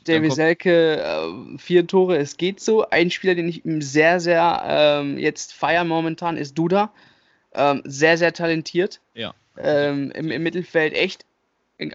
[0.05, 2.89] Davy Selke, äh, vier Tore, es geht so.
[2.89, 6.91] Ein Spieler, den ich sehr, sehr ähm, jetzt feiere momentan, ist Duda.
[7.53, 8.99] Ähm, sehr, sehr talentiert.
[9.13, 9.33] Ja.
[9.57, 11.25] Ähm, im, Im Mittelfeld echt,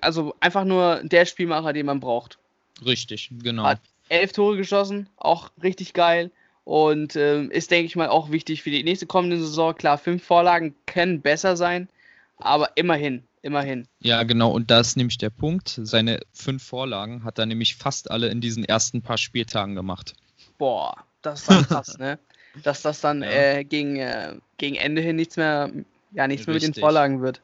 [0.00, 2.38] also einfach nur der Spielmacher, den man braucht.
[2.84, 3.64] Richtig, genau.
[3.64, 6.30] Hat elf Tore geschossen, auch richtig geil.
[6.64, 9.75] Und ähm, ist, denke ich mal, auch wichtig für die nächste kommende Saison.
[9.75, 11.88] Klar, fünf Vorlagen können besser sein.
[12.37, 13.88] Aber immerhin, immerhin.
[14.01, 15.81] Ja, genau, und da ist nämlich der Punkt.
[15.83, 20.14] Seine fünf Vorlagen hat er nämlich fast alle in diesen ersten paar Spieltagen gemacht.
[20.59, 22.18] Boah, das war krass, ne?
[22.62, 23.31] Dass das dann ja.
[23.31, 25.70] äh, gegen, äh, gegen Ende hin nichts mehr,
[26.12, 27.40] ja, nichts mehr mit den Vorlagen wird.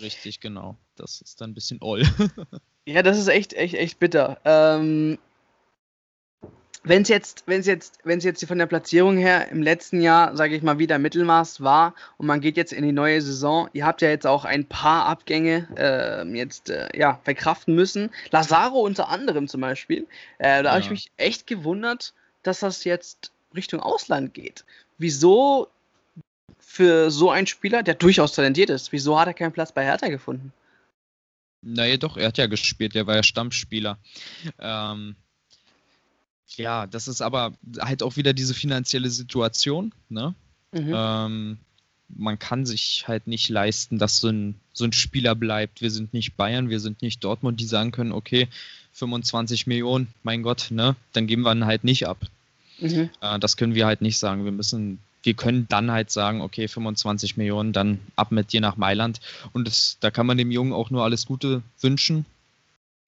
[0.00, 0.76] Richtig, genau.
[0.96, 2.02] Das ist dann ein bisschen all.
[2.86, 4.38] ja, das ist echt, echt, echt bitter.
[4.44, 5.18] Ähm,
[6.88, 10.00] wenn es jetzt, wenn es jetzt, wenn es jetzt von der Platzierung her im letzten
[10.00, 13.68] Jahr, sage ich mal, wieder Mittelmaß war und man geht jetzt in die neue Saison,
[13.74, 18.10] ihr habt ja jetzt auch ein paar Abgänge äh, jetzt äh, ja verkraften müssen.
[18.30, 20.06] Lazaro unter anderem zum Beispiel.
[20.38, 20.70] Äh, da ja.
[20.70, 24.64] habe ich mich echt gewundert, dass das jetzt Richtung Ausland geht.
[24.96, 25.68] Wieso
[26.58, 30.08] für so einen Spieler, der durchaus talentiert ist, wieso hat er keinen Platz bei Hertha
[30.08, 30.52] gefunden?
[31.60, 33.98] Naja, doch, er hat ja gespielt, der war ja Stammspieler.
[34.58, 35.16] Ähm,
[36.56, 39.92] ja, das ist aber halt auch wieder diese finanzielle Situation.
[40.08, 40.34] Ne?
[40.72, 40.92] Mhm.
[40.94, 41.58] Ähm,
[42.08, 45.80] man kann sich halt nicht leisten, dass so ein, so ein Spieler bleibt.
[45.80, 48.48] Wir sind nicht Bayern, wir sind nicht Dortmund, die sagen können, okay,
[48.92, 52.18] 25 Millionen, mein Gott, ne, dann geben wir ihn halt nicht ab.
[52.80, 53.10] Mhm.
[53.20, 54.44] Äh, das können wir halt nicht sagen.
[54.44, 58.76] Wir müssen, wir können dann halt sagen, okay, 25 Millionen, dann ab mit dir nach
[58.76, 59.20] Mailand.
[59.52, 62.24] Und das, da kann man dem Jungen auch nur alles Gute wünschen.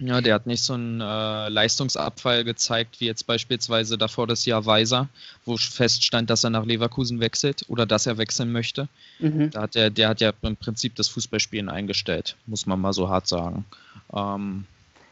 [0.01, 4.65] Ja, der hat nicht so einen äh, Leistungsabfall gezeigt, wie jetzt beispielsweise davor das Jahr
[4.65, 5.09] Weiser,
[5.45, 8.89] wo feststand, dass er nach Leverkusen wechselt oder dass er wechseln möchte.
[9.19, 9.51] Mhm.
[9.51, 13.11] Da hat der, der hat ja im Prinzip das Fußballspielen eingestellt, muss man mal so
[13.11, 13.67] hart sagen.
[14.15, 14.65] Ähm,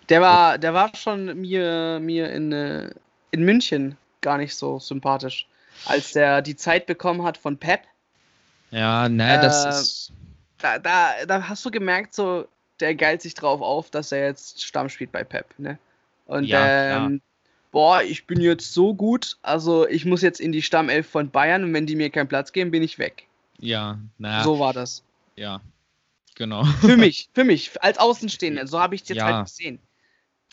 [0.09, 2.91] der war, der war schon mir, mir in, äh,
[3.31, 5.47] in München gar nicht so sympathisch,
[5.85, 7.83] als der die Zeit bekommen hat von Pep.
[8.71, 10.13] Ja, ne, das äh, ist.
[10.57, 12.49] Da, da, da hast du gemerkt, so,
[12.81, 15.79] der geilt sich drauf auf, dass er jetzt Stamm spielt bei Pep, ne?
[16.27, 17.21] Und ja, ähm,
[17.71, 21.65] boah, ich bin jetzt so gut, also ich muss jetzt in die Stammelf von Bayern
[21.65, 23.27] und wenn die mir keinen Platz geben, bin ich weg.
[23.59, 24.45] Ja, naja.
[24.45, 25.03] So war das.
[25.37, 25.61] Ja,
[26.35, 26.65] genau.
[26.65, 29.27] Für mich, für mich, als Außenstehender, so habe ich es jetzt ja.
[29.27, 29.79] halt gesehen.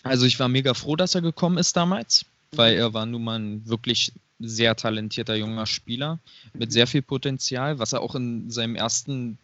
[0.04, 3.40] Also ich war mega froh, dass er gekommen ist damals, weil er war nun mal
[3.40, 6.20] ein wirklich sehr talentierter junger Spieler
[6.54, 9.38] mit sehr viel Potenzial, was er auch in seinem ersten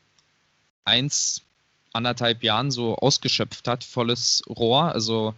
[0.86, 1.42] eins
[1.94, 4.94] anderthalb Jahren so ausgeschöpft hat, volles Rohr.
[4.94, 5.34] Also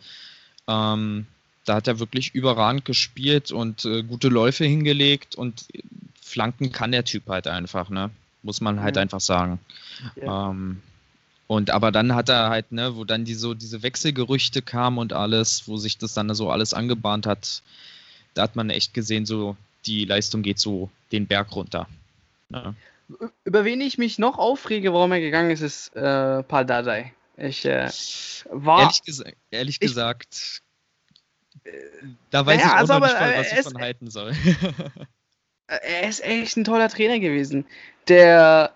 [0.67, 1.25] ähm,
[1.65, 5.65] da hat er wirklich überragend gespielt und äh, gute Läufe hingelegt und
[6.21, 8.09] Flanken kann der Typ halt einfach, ne?
[8.41, 9.01] Muss man halt mhm.
[9.01, 9.59] einfach sagen.
[10.15, 10.49] Ja.
[10.49, 10.81] Ähm,
[11.47, 15.13] und aber dann hat er halt, ne, wo dann die so diese Wechselgerüchte kamen und
[15.13, 17.61] alles, wo sich das dann so alles angebahnt hat,
[18.33, 21.87] da hat man echt gesehen, so die Leistung geht so den Berg runter.
[22.49, 22.75] Ne?
[23.43, 27.13] Über wen ich mich noch aufrege, warum er gegangen ist, ist äh, Paul Dardai.
[27.37, 27.89] Ich äh,
[28.49, 28.81] war.
[28.81, 30.61] Ehrlich, gesa ehrlich ich, gesagt,
[31.63, 31.71] äh,
[32.29, 34.33] da weiß ja, ich auch also nicht, aber, was ich von halten soll.
[35.67, 37.65] er ist echt ein toller Trainer gewesen.
[38.07, 38.73] Der.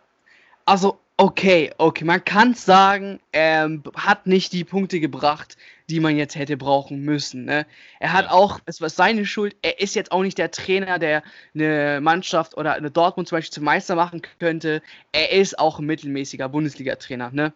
[0.65, 5.57] Also, okay, okay, man kann sagen, er hat nicht die Punkte gebracht,
[5.89, 7.45] die man jetzt hätte brauchen müssen.
[7.45, 7.65] Ne?
[7.99, 8.31] Er hat ja.
[8.31, 11.23] auch, es war seine Schuld, er ist jetzt auch nicht der Trainer, der
[11.55, 14.81] eine Mannschaft oder eine Dortmund zum Beispiel zum Meister machen könnte.
[15.11, 17.31] Er ist auch ein mittelmäßiger Bundesliga-Trainer.
[17.31, 17.53] Ne?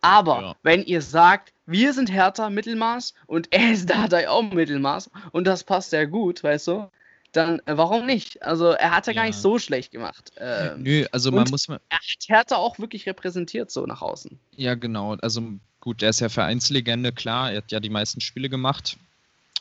[0.00, 0.56] Aber ja.
[0.62, 5.64] wenn ihr sagt, wir sind härter Mittelmaß und er ist da auch Mittelmaß und das
[5.64, 6.90] passt sehr gut, weißt du,
[7.32, 8.42] dann äh, warum nicht?
[8.42, 10.32] Also er hat ja, ja, gar nicht so schlecht gemacht.
[10.38, 11.80] Ähm, Nö, also man muss mal.
[11.88, 14.38] Er hat Hertha auch wirklich repräsentiert so nach außen.
[14.56, 15.14] Ja, genau.
[15.20, 15.42] Also
[15.80, 18.96] gut, er ist ja Vereinslegende, klar, er hat ja die meisten Spiele gemacht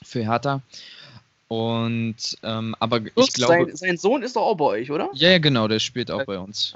[0.04, 0.62] für Hertha.
[1.48, 3.66] Und ähm, aber Plus, ich glaube.
[3.66, 5.10] Sein, sein, Sohn ist doch auch bei euch, oder?
[5.14, 6.76] Ja, ja, genau, der spielt auch bei uns.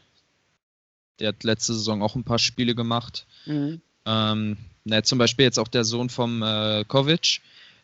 [1.20, 3.28] Der hat letzte Saison auch ein paar Spiele gemacht.
[3.46, 3.82] Mhm.
[4.06, 7.42] Ähm, na, zum Beispiel jetzt auch der Sohn vom äh, Kovic,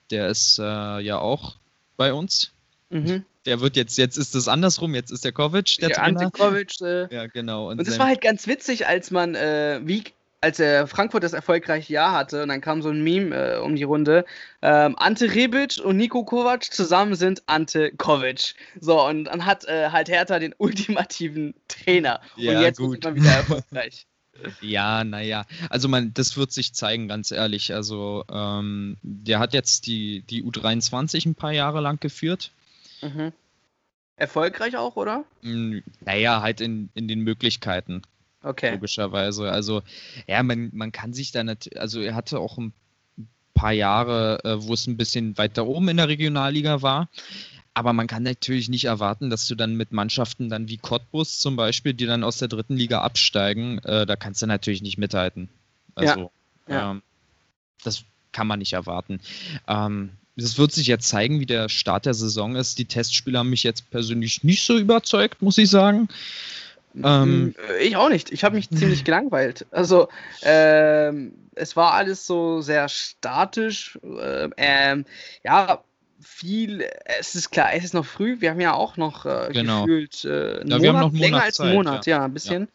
[0.09, 1.57] der ist äh, ja auch
[1.95, 2.51] bei uns.
[2.89, 3.23] Mhm.
[3.45, 6.31] Der wird jetzt, jetzt ist es andersrum, jetzt ist der Kovic der, der Trainer.
[6.31, 7.69] Kovic, äh, ja, genau.
[7.69, 10.03] Und, und das war halt ganz witzig, als man, äh, wie
[10.41, 13.75] als er Frankfurt das erfolgreiche Jahr hatte und dann kam so ein Meme äh, um
[13.75, 14.25] die Runde.
[14.61, 18.55] Ähm, Ante Rebic und Nico Kovac zusammen sind Ante Kovic.
[18.79, 22.21] So, und dann hat äh, halt Hertha den ultimativen Trainer.
[22.35, 22.97] Ja, und jetzt gut.
[22.97, 24.05] ist man wieder erfolgreich.
[24.61, 27.73] Ja, naja, also man, das wird sich zeigen, ganz ehrlich.
[27.73, 32.51] Also ähm, der hat jetzt die, die U23 ein paar Jahre lang geführt.
[33.01, 33.33] Mhm.
[34.15, 35.25] Erfolgreich auch, oder?
[35.41, 38.01] Naja, halt in, in den Möglichkeiten.
[38.43, 38.71] Okay.
[38.71, 39.51] Logischerweise.
[39.51, 39.81] Also,
[40.27, 42.73] ja, man, man kann sich da nicht, also er hatte auch ein
[43.53, 47.09] paar Jahre, äh, wo es ein bisschen weiter oben in der Regionalliga war.
[47.73, 51.55] Aber man kann natürlich nicht erwarten, dass du dann mit Mannschaften dann wie Cottbus zum
[51.55, 55.49] Beispiel, die dann aus der dritten Liga absteigen, äh, da kannst du natürlich nicht mithalten.
[55.95, 56.31] Also,
[56.67, 56.75] ja.
[56.75, 56.91] Ja.
[56.91, 57.01] Ähm,
[57.83, 59.19] das kann man nicht erwarten.
[59.67, 62.77] Ähm, es wird sich jetzt zeigen, wie der Start der Saison ist.
[62.79, 66.07] Die Testspiele haben mich jetzt persönlich nicht so überzeugt, muss ich sagen.
[66.95, 68.31] Ähm, äh, ich auch nicht.
[68.31, 69.65] Ich habe mich ziemlich gelangweilt.
[69.71, 70.07] Also,
[70.43, 73.99] ähm, es war alles so sehr statisch.
[74.03, 75.05] Äh, ähm,
[75.43, 75.83] ja,
[76.21, 76.85] viel.
[77.19, 78.41] Es ist klar, es ist noch früh.
[78.41, 79.85] Wir haben ja auch noch äh, genau.
[79.85, 82.67] gefühlt äh, ja, wir haben noch länger als einen Monat, ja, ja ein bisschen,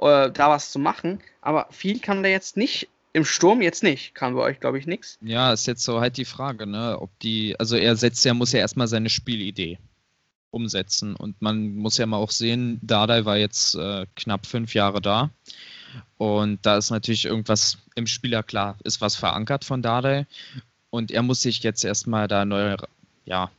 [0.00, 0.26] ja.
[0.26, 1.20] Äh, da was zu machen.
[1.40, 2.88] Aber viel kann da jetzt nicht.
[3.14, 5.18] Im Sturm jetzt nicht, kann bei euch, glaube ich, nichts.
[5.20, 6.96] Ja, ist jetzt so halt die Frage, ne?
[6.98, 9.78] Ob die, also er setzt ja, muss ja erstmal seine Spielidee
[10.52, 11.16] umsetzen.
[11.16, 15.30] Und man muss ja mal auch sehen, Dardai war jetzt äh, knapp fünf Jahre da.
[16.18, 20.26] Und da ist natürlich irgendwas im Spieler klar, ist was verankert von Dardai.
[20.90, 22.76] Und er muss sich jetzt erstmal da neu,
[23.24, 23.50] ja,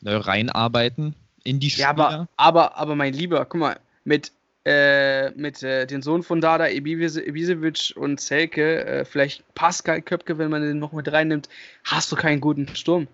[0.00, 1.84] neu reinarbeiten in die Spieler.
[1.84, 4.32] Ja, aber, aber, aber mein Lieber, guck mal, mit,
[4.64, 10.50] äh, mit äh, den Sohn von Dada, Ibisevic und Selke, äh, vielleicht Pascal Köpke, wenn
[10.50, 11.48] man den noch mit reinnimmt,
[11.84, 13.08] hast du keinen guten Sturm.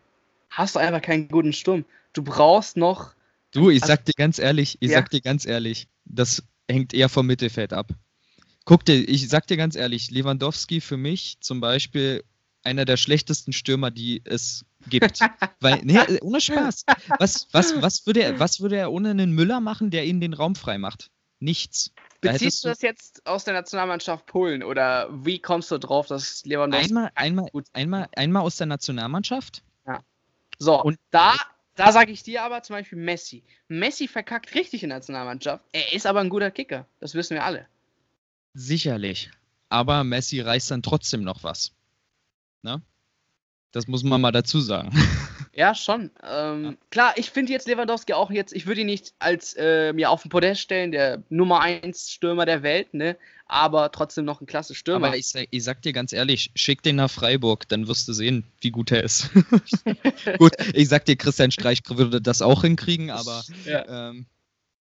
[0.50, 1.84] Hast du einfach keinen guten Sturm.
[2.12, 3.15] Du brauchst noch
[3.56, 4.98] Du, ich also, sag dir ganz ehrlich, ich ja.
[4.98, 7.90] sag dir ganz ehrlich, das hängt eher vom Mittelfeld ab.
[8.66, 12.22] Guck dir, ich sag dir ganz ehrlich, Lewandowski für mich zum Beispiel
[12.64, 15.20] einer der schlechtesten Stürmer, die es gibt.
[15.60, 16.84] Weil, nee, ohne Spaß.
[17.18, 20.34] Was, was, was, würde er, was würde er ohne einen Müller machen, der ihnen den
[20.34, 21.10] Raum frei macht?
[21.38, 21.92] Nichts.
[22.20, 26.44] Da Beziehst du das jetzt aus der Nationalmannschaft Polen oder wie kommst du drauf, dass
[26.44, 26.88] Lewandowski.
[26.88, 29.62] Einmal, einmal, einmal, einmal aus der Nationalmannschaft.
[29.86, 30.00] Ja.
[30.58, 31.36] So, und da
[31.76, 33.44] da sage ich dir aber zum Beispiel Messi.
[33.68, 35.64] Messi verkackt richtig in der Nationalmannschaft.
[35.72, 36.86] Er ist aber ein guter Kicker.
[37.00, 37.66] Das wissen wir alle.
[38.54, 39.30] Sicherlich.
[39.68, 41.72] Aber Messi reißt dann trotzdem noch was.
[42.62, 42.82] Ne?
[43.72, 44.90] Das muss man mal dazu sagen.
[45.56, 46.10] Ja, schon.
[46.22, 46.74] Ähm, ja.
[46.90, 50.20] Klar, ich finde jetzt Lewandowski auch jetzt, ich würde ihn nicht als äh, mir auf
[50.20, 53.16] den Podest stellen, der Nummer 1 Stürmer der Welt, ne?
[53.46, 55.08] Aber trotzdem noch ein klasse Stürmer.
[55.08, 58.44] Aber ich, ich sag dir ganz ehrlich, schick den nach Freiburg, dann wirst du sehen,
[58.60, 59.30] wie gut er ist.
[60.38, 63.42] gut, ich sag dir, Christian Streich würde das auch hinkriegen, aber.
[63.64, 64.26] Ja, ähm,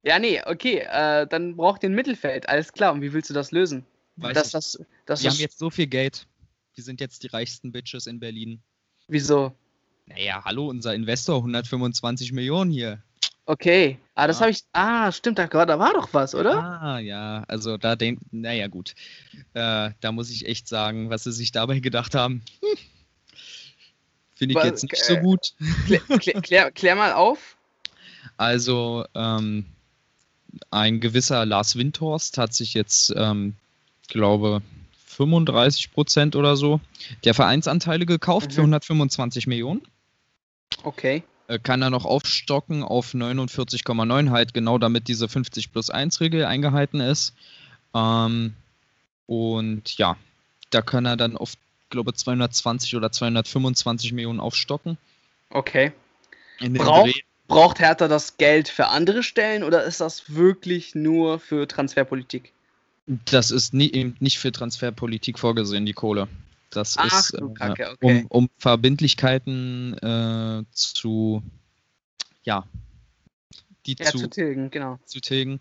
[0.02, 0.78] ja nee, okay.
[0.90, 2.92] Äh, dann braucht ihr ein Mittelfeld, alles klar.
[2.92, 3.86] Und wie willst du das lösen?
[4.16, 6.26] Dass, das, das, wir haben jetzt so viel Geld.
[6.74, 8.60] Wir sind jetzt die reichsten Bitches in Berlin.
[9.06, 9.52] Wieso?
[10.06, 13.02] Naja, hallo, unser Investor, 125 Millionen hier.
[13.46, 13.98] Okay.
[14.14, 14.42] Ah, das ja.
[14.42, 14.64] habe ich.
[14.72, 16.62] Ah, stimmt, da, da war doch was, oder?
[16.62, 17.44] Ah, ja.
[17.48, 18.22] Also da denkt.
[18.32, 18.94] Naja, gut.
[19.52, 22.42] Äh, da muss ich echt sagen, was sie sich dabei gedacht haben.
[22.60, 22.78] Hm.
[24.34, 25.54] Finde ich jetzt nicht äh, so gut.
[25.86, 27.56] Klär, klär, klär, klär, mal auf.
[28.36, 29.66] Also, ähm,
[30.70, 33.54] ein gewisser Lars Windhorst hat sich jetzt, ähm,
[34.08, 34.62] glaube
[35.06, 36.80] 35 Prozent oder so
[37.24, 38.54] der Vereinsanteile gekauft mhm.
[38.54, 39.82] für 125 Millionen.
[40.82, 41.22] Okay.
[41.46, 46.44] Äh, kann er noch aufstocken auf 49,9 halt, genau damit diese 50 plus 1 Regel
[46.44, 47.34] eingehalten ist.
[47.94, 48.54] Ähm,
[49.26, 50.16] und ja,
[50.70, 51.54] da kann er dann auf,
[51.90, 54.98] glaube 220 oder 225 Millionen aufstocken.
[55.50, 55.92] Okay.
[56.60, 62.52] Braucht, braucht Hertha das Geld für andere Stellen oder ist das wirklich nur für Transferpolitik?
[63.06, 66.28] Das ist nie, eben nicht für Transferpolitik vorgesehen, die Kohle.
[66.76, 68.26] Das Ach, ist, äh, Kacke, okay.
[68.30, 71.42] um, um, Verbindlichkeiten äh, zu,
[72.42, 72.64] ja,
[73.86, 74.98] die ja, zu, zu tilgen, genau.
[75.04, 75.60] Zu tilgen.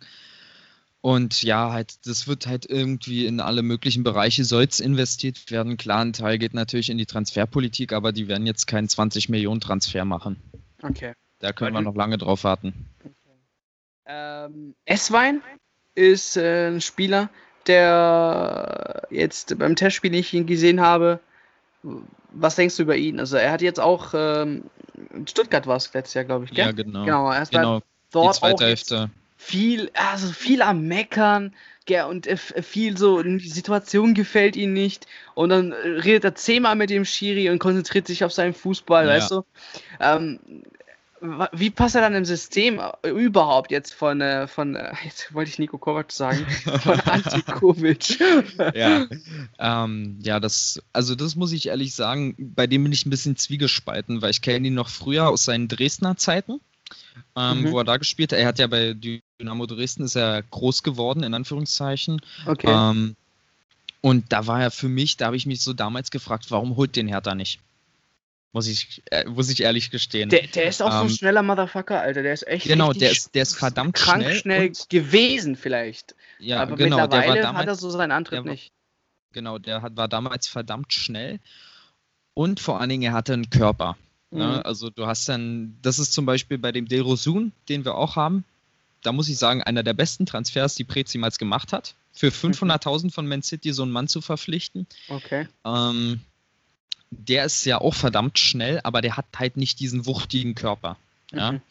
[1.01, 5.75] Und ja, halt, das wird halt irgendwie in alle möglichen Bereiche soll es investiert werden.
[5.75, 9.59] Klar, ein Teil geht natürlich in die Transferpolitik, aber die werden jetzt keinen 20 Millionen
[9.59, 10.37] Transfer machen.
[10.81, 11.13] Okay.
[11.39, 12.85] Da können Weil wir noch lange drauf warten.
[13.01, 13.13] Okay.
[14.05, 15.41] Ähm, Esswein
[15.93, 17.29] ist äh, ein Spieler,
[17.67, 21.19] der jetzt beim Testspiel nicht ihn gesehen habe,
[22.31, 23.19] was denkst du über ihn?
[23.19, 24.63] Also er hat jetzt auch ähm,
[25.13, 26.65] in Stuttgart war es letztes Jahr, glaube ich, gell?
[26.65, 27.05] Ja, genau.
[27.05, 27.81] Genau, er ist genau.
[28.11, 28.59] dort auch
[29.37, 31.53] viel, also viel am Meckern
[32.09, 37.03] und viel so, die Situation gefällt ihm nicht und dann redet er zehnmal mit dem
[37.03, 39.11] Schiri und konzentriert sich auf seinen Fußball, ja.
[39.11, 39.45] weißt du?
[39.99, 40.39] Ähm,
[41.53, 45.49] wie passt er dann im System äh, überhaupt jetzt von, äh, von äh, jetzt wollte
[45.49, 46.45] ich Nico Kovac sagen,
[46.81, 48.19] von Antikovic?
[48.75, 49.07] ja,
[49.57, 53.37] ähm, ja, das, also das muss ich ehrlich sagen, bei dem bin ich ein bisschen
[53.37, 56.59] zwiegespalten, weil ich kenne ihn noch früher aus seinen Dresdner Zeiten,
[57.37, 57.71] ähm, mhm.
[57.71, 58.39] wo er da gespielt hat.
[58.39, 62.21] Er hat ja bei Dynamo Dresden ist er groß geworden, in Anführungszeichen.
[62.45, 62.67] Okay.
[62.69, 63.15] Ähm,
[64.01, 66.97] und da war er für mich, da habe ich mich so damals gefragt, warum holt
[66.97, 67.61] den Hertha nicht?
[68.53, 70.29] Muss ich, äh, muss ich ehrlich gestehen.
[70.29, 72.21] Der, der ist auch ähm, so ein ähm, schneller Motherfucker, Alter.
[72.21, 72.67] Der ist echt.
[72.67, 76.15] Genau, der ist, der ist verdammt krank schnell, schnell gewesen, vielleicht.
[76.37, 78.71] Ja, Aber genau, mittlerweile damals, hat er so seinen Antritt war, nicht.
[79.31, 81.39] Genau, der hat, war damals verdammt schnell.
[82.35, 83.97] Und vor allen Dingen, er hatte einen Körper.
[84.29, 84.45] Ne?
[84.45, 84.51] Mhm.
[84.51, 84.65] Ne?
[84.65, 88.15] Also, du hast dann, das ist zum Beispiel bei dem Del Rosun, den wir auch
[88.15, 88.43] haben.
[89.01, 91.95] Da muss ich sagen, einer der besten Transfers, die Prez jemals gemacht hat.
[92.11, 93.09] Für 500.000 mhm.
[93.09, 94.85] von Man City so einen Mann zu verpflichten.
[95.09, 95.47] Okay.
[95.65, 96.21] Ähm,
[97.19, 100.97] der ist ja auch verdammt schnell, aber der hat halt nicht diesen wuchtigen Körper.
[101.31, 101.53] Ja.
[101.53, 101.61] Mhm.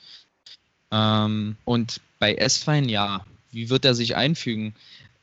[0.91, 4.75] Ähm, und bei Esfein, ja, wie wird er sich einfügen?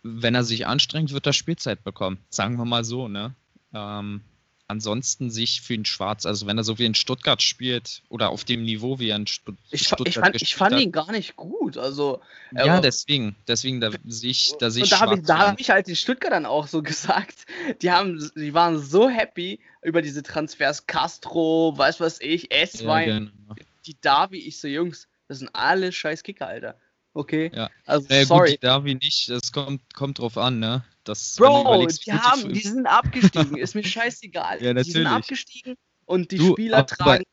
[0.03, 2.17] Wenn er sich anstrengt, wird er Spielzeit bekommen.
[2.29, 3.33] Sagen wir mal so, ne?
[3.73, 4.21] Ähm,
[4.69, 8.43] ansonsten sich für ihn schwarz, also wenn er so wie in Stuttgart spielt oder auf
[8.43, 11.35] dem Niveau wie er in Stutt ich, Stuttgart ich fand, ich fand ihn gar nicht
[11.35, 15.39] gut, also ja, deswegen, deswegen da sehe ich, da sehe ich da habe ich, da
[15.39, 17.45] hab ich halt in Stuttgart dann auch so gesagt,
[17.81, 23.17] die haben, die waren so happy über diese Transfers, Castro, weiß was ich, S-Wein, ja,
[23.17, 23.55] genau.
[23.87, 26.75] die Davi, ich so Jungs, das sind alle scheiß Kicker, Alter.
[27.13, 27.51] Okay.
[27.53, 27.69] Ja.
[27.85, 28.51] Also, naja, sorry.
[28.51, 30.83] Gut, die Davi nicht, das kommt, kommt drauf an, ne?
[31.03, 34.61] Das, Bro, die, haben, die sind abgestiegen, ist mir scheißegal.
[34.61, 34.85] ja, natürlich.
[34.85, 37.23] Die sind abgestiegen und die du, Spieler tragen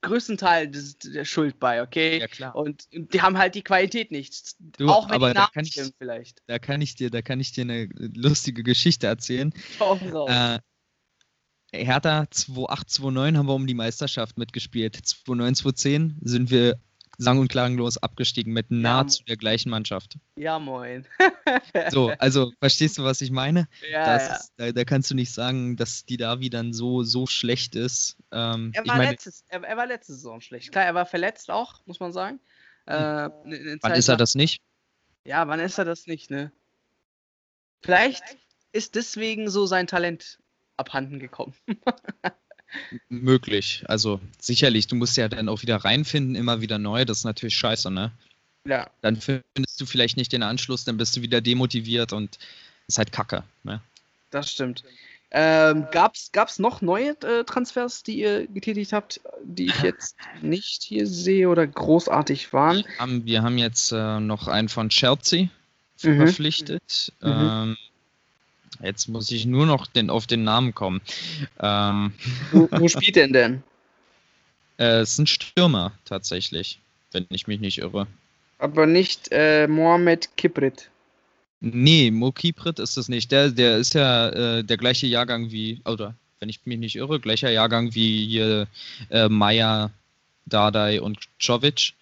[0.00, 2.18] größtenteils der Schuld bei, okay?
[2.18, 2.54] Ja, klar.
[2.56, 4.56] Und die haben halt die Qualität nicht.
[4.78, 6.42] Du, auch wenn aber die da kann ich, vielleicht.
[6.46, 9.52] Da kann ich dir, da kann ich dir eine lustige Geschichte erzählen.
[10.26, 10.58] Äh,
[11.72, 14.96] Hertha 2-8-2-9 haben wir um die Meisterschaft mitgespielt.
[14.96, 16.80] 2-9, 2-10 sind wir
[17.20, 20.16] sang- und klanglos abgestiegen mit nahezu ja, der gleichen Mannschaft.
[20.36, 21.06] Ja, moin.
[21.90, 23.68] so, also verstehst du, was ich meine?
[23.90, 24.28] Ja, das,
[24.58, 24.66] ja.
[24.66, 28.16] Da, da, kannst du nicht sagen, dass die Davi dann so, so schlecht ist.
[28.32, 30.72] Ähm, er, war meine, letztes, er, er, war letzte Saison schlecht.
[30.72, 32.40] Klar, er war verletzt auch, muss man sagen.
[32.86, 34.62] Äh, wann ist er das nicht?
[35.24, 36.50] Ja, wann ist er das nicht, ne?
[37.82, 38.22] Vielleicht
[38.72, 40.38] ist deswegen so sein Talent
[40.76, 41.54] abhanden gekommen.
[43.08, 43.84] möglich.
[43.86, 47.04] Also sicherlich, du musst ja dann auch wieder reinfinden, immer wieder neu.
[47.04, 48.12] Das ist natürlich scheiße, ne?
[48.66, 48.90] Ja.
[49.00, 52.38] Dann findest du vielleicht nicht den Anschluss, dann bist du wieder demotiviert und
[52.88, 53.44] ist halt Kacke.
[53.62, 53.80] Ne?
[54.30, 54.84] Das stimmt.
[55.32, 60.82] Ähm, gab's, gab's noch neue äh, Transfers, die ihr getätigt habt, die ich jetzt nicht
[60.82, 62.78] hier sehe oder großartig waren?
[62.78, 65.48] Wir haben, wir haben jetzt äh, noch einen von Chelsea
[66.02, 66.16] mhm.
[66.16, 67.12] verpflichtet.
[67.20, 67.28] Mhm.
[67.28, 67.76] Ähm,
[68.82, 71.00] Jetzt muss ich nur noch den, auf den Namen kommen.
[71.60, 72.12] Ähm,
[72.52, 73.62] wo, wo spielt denn denn?
[74.78, 76.80] äh, es ist ein Stürmer tatsächlich,
[77.12, 78.06] wenn ich mich nicht irre.
[78.58, 80.90] Aber nicht äh, Mohamed Kiprit.
[81.60, 83.30] Nee, Mo Kiprit ist es nicht.
[83.30, 87.20] Der, der ist ja äh, der gleiche Jahrgang wie, oder wenn ich mich nicht irre,
[87.20, 88.66] gleicher Jahrgang wie hier
[89.10, 89.90] äh, Maya,
[90.46, 91.92] Dardai und Jovic.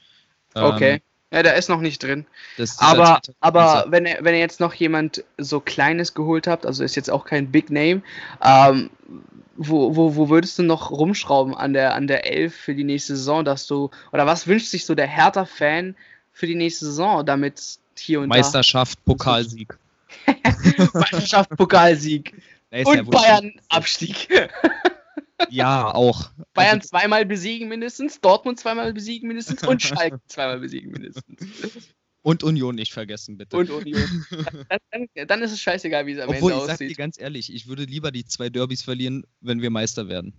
[0.54, 1.02] Ähm, okay.
[1.30, 2.26] Ja, der ist noch nicht drin.
[2.78, 6.96] aber aber wenn, ihr, wenn ihr jetzt noch jemand so Kleines geholt habt, also ist
[6.96, 8.02] jetzt auch kein Big Name,
[8.42, 8.90] ähm,
[9.56, 13.16] wo, wo, wo würdest du noch rumschrauben an der, an der 11 für die nächste
[13.16, 15.96] Saison, dass du, oder was wünscht sich so der Hertha-Fan
[16.32, 19.76] für die nächste Saison, damit hier und Meisterschaft, da Pokalsieg.
[20.94, 22.40] Meisterschaft, Pokalsieg.
[22.84, 24.28] und Bayern-Abstieg.
[25.50, 26.30] Ja, auch.
[26.54, 31.40] Bayern also, zweimal besiegen mindestens, Dortmund zweimal besiegen mindestens und Schalke zweimal besiegen mindestens.
[32.22, 33.56] Und Union nicht vergessen, bitte.
[33.56, 34.26] Und Union.
[34.68, 36.80] Dann, dann, dann ist es scheißegal, wie es am Obwohl, Ende aussieht.
[36.80, 40.08] Ich sag dir ganz ehrlich, ich würde lieber die zwei Derbys verlieren, wenn wir Meister
[40.08, 40.34] werden.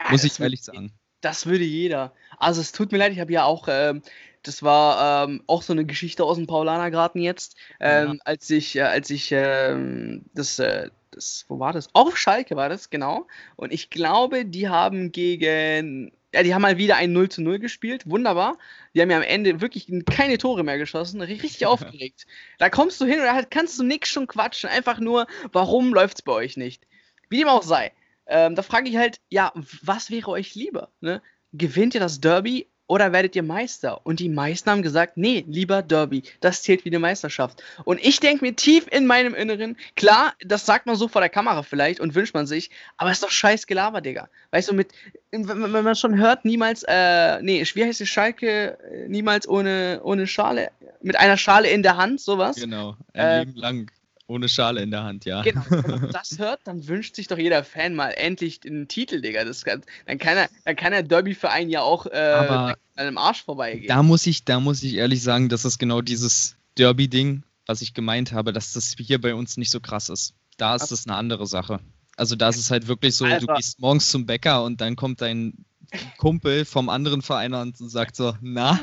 [0.00, 0.92] Ja, Muss ich ehrlich sagen.
[1.22, 2.12] Das würde jeder.
[2.36, 4.02] Also es tut mir leid, ich habe ja auch, ähm,
[4.42, 8.20] das war ähm, auch so eine Geschichte aus dem Paulanergarten jetzt, ähm, ja.
[8.24, 11.88] als ich, äh, als ich ähm, das, äh, das, wo war das?
[11.94, 13.28] Auf Schalke war das, genau.
[13.54, 17.60] Und ich glaube, die haben gegen, ja, die haben mal wieder ein 0 zu 0
[17.60, 18.58] gespielt, wunderbar.
[18.94, 22.26] Die haben ja am Ende wirklich keine Tore mehr geschossen, richtig aufgeregt.
[22.58, 26.18] Da kommst du hin und da kannst du nix schon quatschen, einfach nur, warum läuft
[26.18, 26.82] es bei euch nicht?
[27.28, 27.92] Wie dem auch sei.
[28.32, 29.52] Ähm, da frage ich halt, ja,
[29.82, 30.88] was wäre euch lieber?
[31.00, 31.20] Ne?
[31.52, 34.06] Gewinnt ihr das Derby oder werdet ihr Meister?
[34.06, 36.22] Und die meisten haben gesagt, nee, lieber Derby.
[36.40, 37.62] Das zählt wie eine Meisterschaft.
[37.84, 41.28] Und ich denke mir tief in meinem Inneren, klar, das sagt man so vor der
[41.28, 44.30] Kamera vielleicht und wünscht man sich, aber ist doch scheiß Gelaber, Digga.
[44.50, 44.92] Weißt du, mit,
[45.30, 48.78] wenn, man schon hört, niemals, äh, nee, wie heißt die Schalke,
[49.08, 50.70] niemals ohne, ohne Schale,
[51.02, 52.56] mit einer Schale in der Hand, sowas.
[52.56, 53.90] Genau, ein äh, Leben lang.
[54.26, 55.42] Ohne Schale in der Hand, ja.
[55.42, 59.20] Genau, wenn man das hört, dann wünscht sich doch jeder Fan mal endlich den Titel,
[59.20, 59.44] Digga.
[59.44, 63.42] Das kann, dann, kann er, dann kann der Derby-Verein ja auch äh, an einem Arsch
[63.42, 63.88] vorbeigehen.
[63.88, 67.94] Da muss, ich, da muss ich ehrlich sagen, dass das genau dieses Derby-Ding, was ich
[67.94, 70.34] gemeint habe, dass das hier bei uns nicht so krass ist.
[70.56, 71.80] Da ist es eine andere Sache.
[72.16, 73.46] Also da ist es halt wirklich so, Alter.
[73.46, 75.64] du gehst morgens zum Bäcker und dann kommt dein
[76.18, 78.78] Kumpel vom anderen Verein und sagt so, na,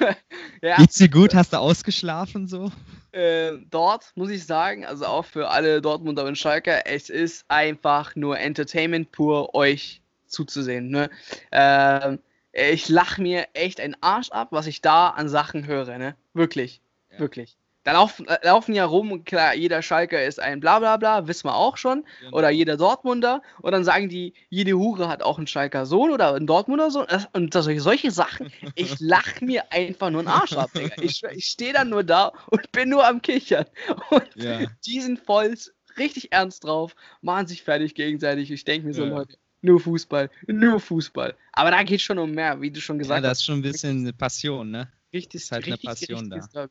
[0.62, 0.76] ja.
[0.76, 2.72] geht's dir gut, hast du ausgeschlafen so?
[3.12, 8.16] Äh, dort muss ich sagen, also auch für alle Dortmunder und Schalker, es ist einfach
[8.16, 10.88] nur Entertainment pur, euch zuzusehen.
[10.88, 11.10] Ne?
[11.50, 12.16] Äh,
[12.52, 15.98] ich lache mir echt einen Arsch ab, was ich da an Sachen höre.
[15.98, 16.16] Ne?
[16.34, 17.18] Wirklich, ja.
[17.18, 17.56] wirklich.
[17.84, 21.76] Da laufen, äh, laufen ja rum, klar, jeder Schalker ist ein Blablabla, wissen wir auch
[21.76, 22.04] schon.
[22.20, 22.36] Genau.
[22.36, 23.42] Oder jeder Dortmunder.
[23.60, 27.06] Und dann sagen die, jede Hure hat auch einen Schalker Sohn oder einen Dortmunder Sohn.
[27.32, 31.02] Und solche, solche Sachen, ich lache mir einfach nur einen Arsch ab, Digga.
[31.02, 33.66] Ich, ich stehe dann nur da und bin nur am Kichern.
[34.10, 34.60] Und ja.
[34.86, 35.56] die sind voll
[35.98, 38.50] richtig ernst drauf, machen sich fertig gegenseitig.
[38.50, 39.10] Ich denke mir so, ja.
[39.10, 41.34] Leute, nur Fußball, nur Fußball.
[41.52, 43.22] Aber da geht es schon um mehr, wie du schon gesagt hast.
[43.22, 44.90] Ja, das ist schon ein bisschen Passion, ne?
[45.12, 46.68] Richtig, ist halt richtig, eine Passion richtig, da.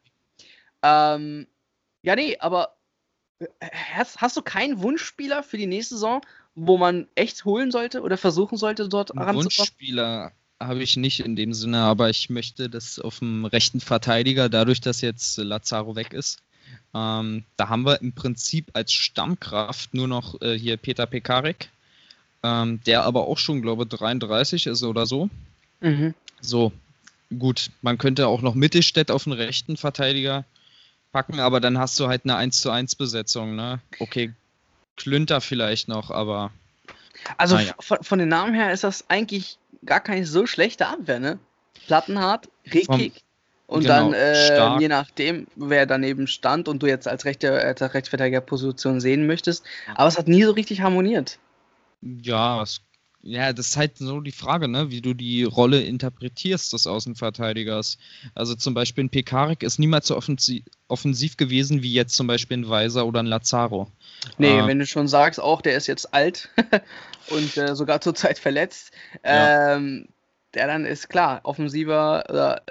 [0.84, 1.48] Ähm,
[2.02, 2.76] ja, nee, aber
[3.40, 3.46] äh,
[3.94, 6.22] hast, hast du keinen Wunschspieler für die nächste Saison,
[6.56, 9.46] wo man echt holen sollte oder versuchen sollte, dort ranzukommen?
[9.46, 14.50] Wunschspieler habe ich nicht in dem Sinne, aber ich möchte, dass auf dem rechten Verteidiger,
[14.50, 16.40] dadurch, dass jetzt Lazaro weg ist,
[16.94, 21.70] ähm, da haben wir im Prinzip als Stammkraft nur noch äh, hier Peter Pekarik,
[22.44, 25.30] ähm, der aber auch schon, glaube ich, 33 ist oder so.
[25.80, 26.14] Mhm.
[26.42, 26.72] So,
[27.38, 30.46] gut, man könnte auch noch Mittelstädt auf den rechten Verteidiger
[31.12, 33.80] packen, aber dann hast du halt eine 1 zu 1 Besetzung, ne?
[34.00, 34.34] Okay,
[34.98, 36.52] Klünter vielleicht noch, aber.
[37.38, 37.74] Also ja.
[37.80, 41.40] von, von, den Namen her ist das eigentlich gar keine so schlechte Abwehr, ne?
[41.86, 43.24] Plattenhart, Rekik
[43.72, 47.70] und genau, dann äh, je nachdem, wer daneben stand und du jetzt als rechte äh,
[47.70, 49.64] Rechtsverteidigerposition sehen möchtest.
[49.96, 51.40] Aber es hat nie so richtig harmoniert.
[52.02, 52.82] Ja, es
[53.24, 57.98] ja, das ist halt so die Frage, ne, wie du die Rolle interpretierst des Außenverteidigers.
[58.34, 62.58] Also zum Beispiel ein Pekarik ist niemals so offensiv, offensiv gewesen wie jetzt zum Beispiel
[62.58, 63.92] ein Weiser oder ein Lazaro.
[64.38, 66.50] Nee, äh, wenn du schon sagst, auch der ist jetzt alt
[67.30, 68.92] und äh, sogar zurzeit verletzt,
[69.24, 69.76] ja.
[69.76, 70.08] ähm,
[70.54, 72.64] der dann ist klar, offensiver oder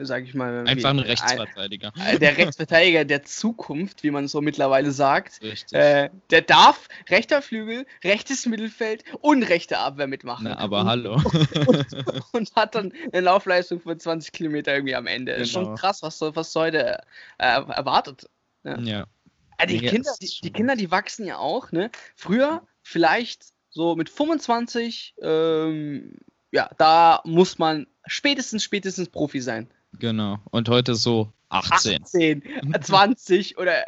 [0.00, 0.66] sag ich mal.
[0.66, 1.92] Einfach ein Rechtsverteidiger.
[1.96, 5.40] Ein, der Rechtsverteidiger der Zukunft, wie man so mittlerweile sagt.
[5.42, 5.78] Richtig.
[5.78, 10.44] Äh, der darf rechter Flügel, rechtes Mittelfeld und rechte Abwehr mitmachen.
[10.44, 11.14] Na, aber und, hallo.
[11.66, 11.86] Und,
[12.32, 15.32] und, hat dann eine Laufleistung von 20 Kilometer irgendwie am Ende.
[15.32, 15.42] Genau.
[15.42, 15.76] Ist schon genau.
[15.76, 17.02] krass, was, was heute
[17.38, 18.28] äh, erwartet.
[18.64, 18.78] Ja.
[18.78, 19.06] ja.
[19.66, 21.72] die, nee, Kinder, die, die, Kinder, die wachsen ja auch.
[21.72, 21.90] Ne?
[22.16, 26.16] Früher vielleicht so mit 25 ähm,
[26.52, 29.68] ja, da muss man spätestens, spätestens Profi sein.
[29.98, 30.38] Genau.
[30.50, 32.02] Und heute so 18.
[32.04, 32.42] 18,
[32.82, 33.84] 20 oder.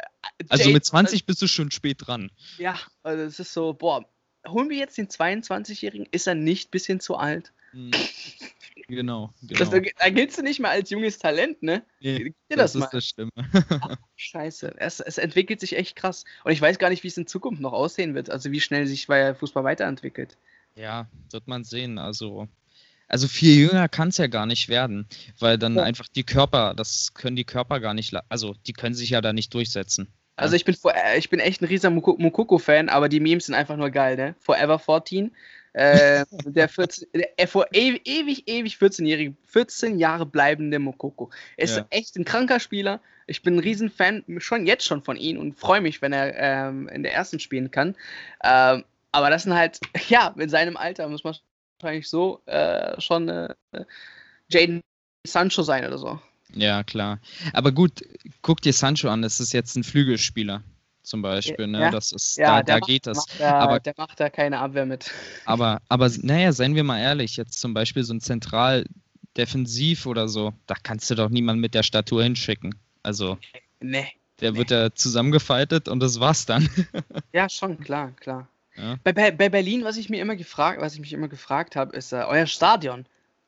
[0.49, 2.31] Also mit 20 bist du schon spät dran.
[2.57, 4.05] Ja, also es ist so, boah,
[4.47, 7.53] holen wir jetzt den 22-Jährigen, ist er nicht ein bisschen zu alt?
[8.87, 9.59] Genau, genau.
[9.59, 11.83] Das, da giltst du nicht mal als junges Talent, ne?
[11.99, 13.31] Nee, das, das ist das Stimme.
[13.81, 16.23] Ach, scheiße, es, es, entwickelt sich echt krass.
[16.43, 18.85] Und ich weiß gar nicht, wie es in Zukunft noch aussehen wird, also wie schnell
[18.85, 20.37] sich Fußball weiterentwickelt.
[20.75, 21.97] Ja, wird man sehen.
[21.97, 22.47] Also,
[23.07, 25.07] also viel jünger kann es ja gar nicht werden,
[25.39, 25.83] weil dann ja.
[25.83, 29.33] einfach die Körper, das können die Körper gar nicht, also die können sich ja da
[29.33, 30.07] nicht durchsetzen.
[30.37, 33.77] Also ich bin, äh, ich bin echt ein riesiger Mukoko-Fan, aber die Memes sind einfach
[33.77, 34.35] nur geil, ne?
[34.39, 35.31] Forever 14.
[35.71, 37.07] Äh, der, 14,
[37.39, 41.31] der vor ewig, ewig, ewig 14-jährige, 14 Jahre bleibende Mokoko.
[41.57, 41.85] Er ist ja.
[41.89, 43.01] echt ein kranker Spieler.
[43.27, 46.87] Ich bin ein Riesenfan, schon jetzt schon von ihm und freue mich, wenn er ähm,
[46.89, 47.95] in der ersten spielen kann.
[48.43, 48.83] Ähm,
[49.15, 51.35] aber das sind halt, ja, mit seinem Alter muss man
[51.79, 53.55] wahrscheinlich so äh, schon äh,
[54.49, 54.81] Jaden
[55.25, 56.19] Sancho sein oder so.
[56.53, 57.19] Ja, klar.
[57.53, 58.03] Aber gut,
[58.41, 60.63] guck dir Sancho an, das ist jetzt ein Flügelspieler
[61.05, 61.79] zum Beispiel, ne?
[61.79, 63.25] Ja, das ist, ja, da, da macht, geht das.
[63.37, 65.11] Da, aber, der macht da keine Abwehr mit.
[65.45, 68.85] Aber, aber, naja, seien wir mal ehrlich, jetzt zum Beispiel so ein Zentral
[69.37, 72.75] defensiv oder so, da kannst du doch niemanden mit der Statur hinschicken.
[73.03, 73.37] Also.
[73.79, 74.07] Nee.
[74.41, 74.57] Der nee.
[74.57, 76.67] wird da zusammengefaltet und das war's dann.
[77.33, 78.47] ja, schon, klar, klar.
[78.75, 78.97] Ja.
[79.03, 81.95] Bei, bei, bei, Berlin, was ich mir immer gefragt, was ich mich immer gefragt habe,
[81.95, 83.05] ist äh, euer Stadion.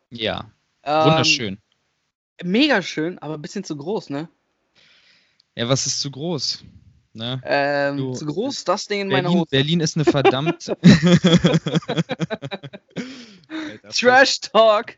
[0.09, 0.51] Ja.
[0.83, 1.57] Ähm, Wunderschön.
[2.43, 4.29] Mega schön, aber ein bisschen zu groß, ne?
[5.55, 6.63] Ja, was ist zu groß?
[7.13, 7.41] Ne?
[7.45, 9.49] Ähm, du, zu groß, das Ding in Berlin, meiner Hose.
[9.49, 10.71] Berlin ist eine verdammt.
[13.91, 14.95] Trash Talk.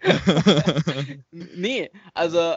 [1.32, 2.56] nee, also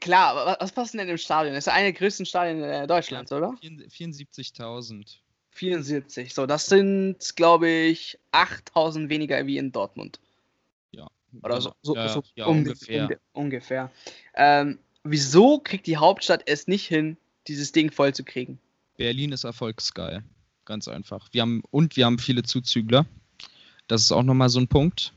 [0.00, 1.54] klar, was passt denn im Stadion?
[1.54, 3.54] Das ist eine der größten Stadien äh, Deutschlands, ja, oder?
[3.62, 5.18] 74.000.
[5.56, 10.20] 74, so, das sind, glaube ich, 8000 weniger wie in Dortmund.
[10.92, 11.08] Ja.
[11.42, 13.08] Oder so, so, ja, so ja, ungefähr.
[13.32, 13.90] Um, ungefähr.
[14.34, 17.16] Ähm, wieso kriegt die Hauptstadt es nicht hin,
[17.48, 18.58] dieses Ding voll zu kriegen?
[18.96, 20.22] Berlin ist erfolgsgeil.
[20.64, 21.28] Ganz einfach.
[21.32, 23.06] Wir haben, und wir haben viele Zuzügler.
[23.88, 25.12] Das ist auch nochmal so ein Punkt.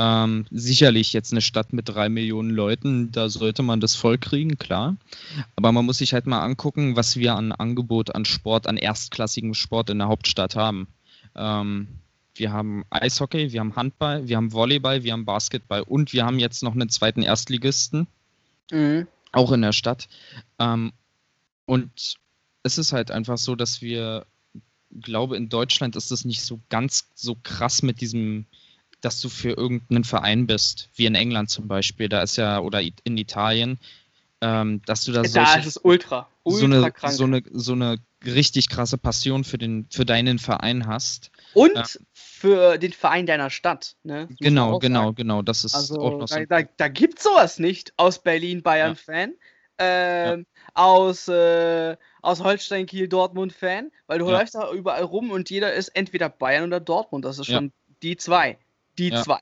[0.00, 4.56] Ähm, sicherlich jetzt eine Stadt mit drei Millionen Leuten, da sollte man das voll kriegen,
[4.56, 4.96] klar.
[5.56, 9.54] Aber man muss sich halt mal angucken, was wir an Angebot an Sport, an erstklassigem
[9.54, 10.86] Sport in der Hauptstadt haben.
[11.34, 11.88] Ähm,
[12.36, 16.38] wir haben Eishockey, wir haben Handball, wir haben Volleyball, wir haben Basketball und wir haben
[16.38, 18.06] jetzt noch einen zweiten Erstligisten,
[18.70, 19.08] Mhm.
[19.32, 20.08] auch in der Stadt.
[20.60, 20.92] Ähm,
[21.66, 22.16] und
[22.62, 24.26] es ist halt einfach so, dass wir,
[25.00, 28.46] glaube in Deutschland ist es nicht so ganz so krass mit diesem,
[29.00, 32.08] dass du für irgendeinen Verein bist, wie in England zum Beispiel.
[32.08, 33.78] Da ist ja, oder in Italien,
[34.40, 37.12] ähm, dass du da, Da solche, ist es ultra, ultra so, eine, krank.
[37.14, 41.30] so, eine, so eine richtig krasse Passion für, den, für deinen Verein hast.
[41.54, 41.84] Und ja.
[42.12, 43.96] für den Verein deiner Stadt.
[44.02, 44.28] Ne?
[44.40, 45.14] Genau, auch genau, sagen.
[45.16, 45.42] genau.
[45.42, 46.36] Das ist auch Also noch so.
[46.36, 49.34] da, da, da gibt sowas nicht aus Berlin Bayern-Fan,
[49.78, 54.38] ähm, aus, äh, aus Holstein Kiel Dortmund-Fan, weil du Ja.
[54.38, 57.24] läufst da überall rum und jeder ist entweder Bayern oder Dortmund.
[57.24, 57.58] Das ist Ja.
[57.58, 57.72] schon
[58.02, 58.58] die zwei.
[58.98, 59.22] Die Ja.
[59.22, 59.38] zwei.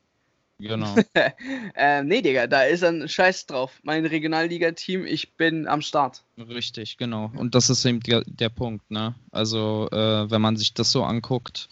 [0.59, 0.95] Genau.
[1.75, 3.79] ähm, nee, Digga, da ist ein Scheiß drauf.
[3.83, 6.23] Mein Regionalliga-Team, ich bin am Start.
[6.39, 7.31] Richtig, genau.
[7.37, 9.15] Und das ist eben der, der Punkt, ne?
[9.33, 11.69] Also, äh, wenn man sich das so anguckt,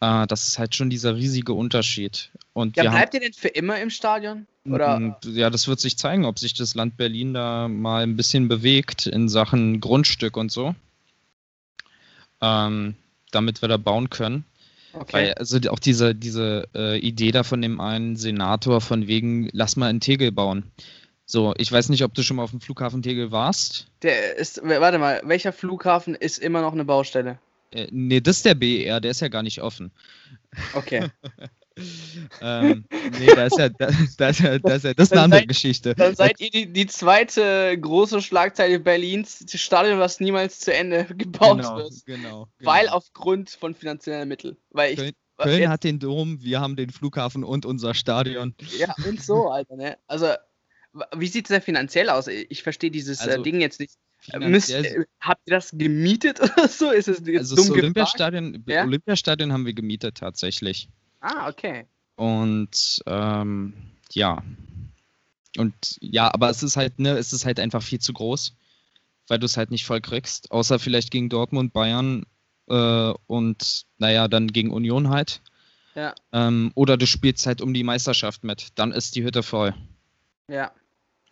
[0.00, 2.30] äh, das ist halt schon dieser riesige Unterschied.
[2.52, 4.46] Und Ja, bleibt ihr denn für immer im Stadion?
[4.66, 5.30] haben, Oder?
[5.32, 9.06] ja, das wird sich zeigen, ob sich das Land Berlin da mal ein bisschen bewegt
[9.06, 10.74] in Sachen Grundstück und so.
[12.40, 12.94] Ähm,
[13.30, 14.44] damit wir da bauen können.
[14.94, 15.12] Okay.
[15.12, 19.76] Weil, also auch diese, diese äh, Idee da von dem einen Senator von wegen, lass
[19.76, 20.70] mal in Tegel bauen.
[21.26, 23.88] So, ich weiß nicht, ob du schon mal auf dem Flughafen Tegel warst.
[24.02, 27.38] Der ist, warte mal, welcher Flughafen ist immer noch eine Baustelle?
[27.70, 29.90] Äh, nee, das ist der BER, der ist ja gar nicht offen.
[30.74, 31.08] Okay.
[32.40, 32.84] ähm,
[33.18, 35.40] nee, da ist ja, da, da ist ja, da ist ja, das ist eine andere
[35.40, 35.94] seid- Geschichte.
[35.94, 41.04] Dann seid ihr die, die zweite große Schlagzeile Berlins, das Stadion, was niemals zu Ende
[41.16, 41.92] gebaut genau, wird.
[42.06, 42.96] genau, Weil genau.
[42.96, 44.56] aufgrund von finanziellen Mitteln.
[44.70, 44.98] Weil ich.
[44.98, 48.54] Köln, Köln jetzt- hat den Dom, wir haben den Flughafen und unser Stadion.
[48.78, 49.98] Ja, und so, Alter, ne?
[50.06, 50.28] Also,
[51.16, 52.28] wie sieht es denn finanziell aus?
[52.28, 53.94] Ich verstehe dieses äh, Also, Ding jetzt nicht.
[54.32, 56.90] Äh, Müsst, äh, habt ihr das gemietet oder so?
[56.92, 57.76] Ist es jetzt also dumm das?
[57.76, 58.84] Olympiastadion, Ja?
[58.84, 60.88] Olympiastadion haben wir gemietet tatsächlich.
[61.24, 61.86] Ah, okay.
[62.16, 63.72] Und ähm,
[64.12, 64.42] ja.
[65.56, 68.54] Und ja, aber es ist halt, ne, es ist halt einfach viel zu groß,
[69.28, 70.50] weil du es halt nicht voll kriegst.
[70.50, 72.26] Außer vielleicht gegen Dortmund, Bayern
[72.68, 75.40] äh, und naja, dann gegen Union halt.
[75.94, 78.68] Ja, Ähm, oder du spielst halt um die Meisterschaft mit.
[78.74, 79.74] Dann ist die Hütte voll.
[80.48, 80.72] ja.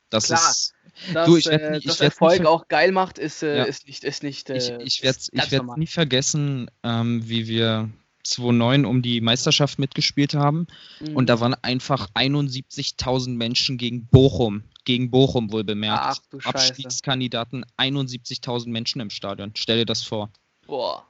[0.09, 0.51] Das Klar.
[0.51, 0.75] ist.
[1.15, 3.65] Dass, Du, ich werd äh, ich dass Erfolg auch geil macht, ist, äh, Ja.
[3.65, 4.51] ist nicht, ist nicht.
[4.51, 7.89] Äh, Ich, ich werde nie vergessen, ähm, wie wir
[8.23, 10.67] 2009 um die Meisterschaft mitgespielt haben.
[11.01, 11.17] Mhm.
[11.17, 14.65] Und da waren einfach 71.000 Menschen gegen Bochum.
[14.85, 16.03] Gegen Bochum wohl bemerkt.
[16.03, 16.39] Ach du.
[16.39, 19.53] Abstiegskandidaten, 71.000 Menschen im Stadion.
[19.55, 20.31] Stell dir das vor.
[20.67, 21.07] Boah.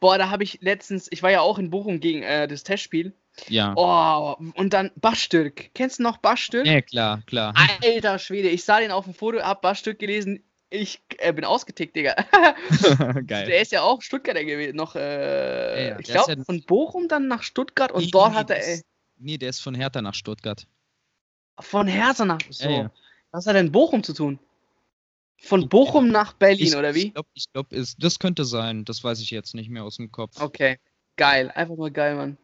[0.00, 3.12] Boah, da habe ich letztens, ich war ja auch in Bochum gegen äh, das Testspiel.
[3.48, 3.72] Ja.
[3.76, 5.70] Oh, und dann Bastürk.
[5.74, 6.66] Kennst du noch Bastürk?
[6.66, 7.54] Ja, klar, klar.
[7.82, 10.42] Alter Schwede, ich sah den auf dem Foto, hab Bastürk gelesen.
[10.70, 12.14] Ich äh, bin ausgetickt, Digga.
[13.26, 13.46] Geil.
[13.46, 14.76] Der ist ja auch Stuttgarter gewesen.
[14.76, 18.32] Noch, äh, Ja, ja, ich glaube, ja- von Bochum dann nach Stuttgart und Nee, dort
[18.32, 18.84] nee, hat er ist-
[19.16, 20.66] Nee, der ist von Hertha nach Stuttgart.
[21.60, 22.38] von Hertha nach.
[22.50, 22.88] So.
[23.32, 24.38] Was hat denn Bochum zu tun?
[25.40, 27.06] Von Bochum nach Berlin, Ich, oder wie?
[27.06, 28.84] Ich glaube, ich glaub, das könnte sein.
[28.84, 30.40] Das weiß ich jetzt nicht mehr aus dem Kopf.
[30.40, 30.78] Okay,
[31.16, 32.36] geil, einfach nur geil, Mann.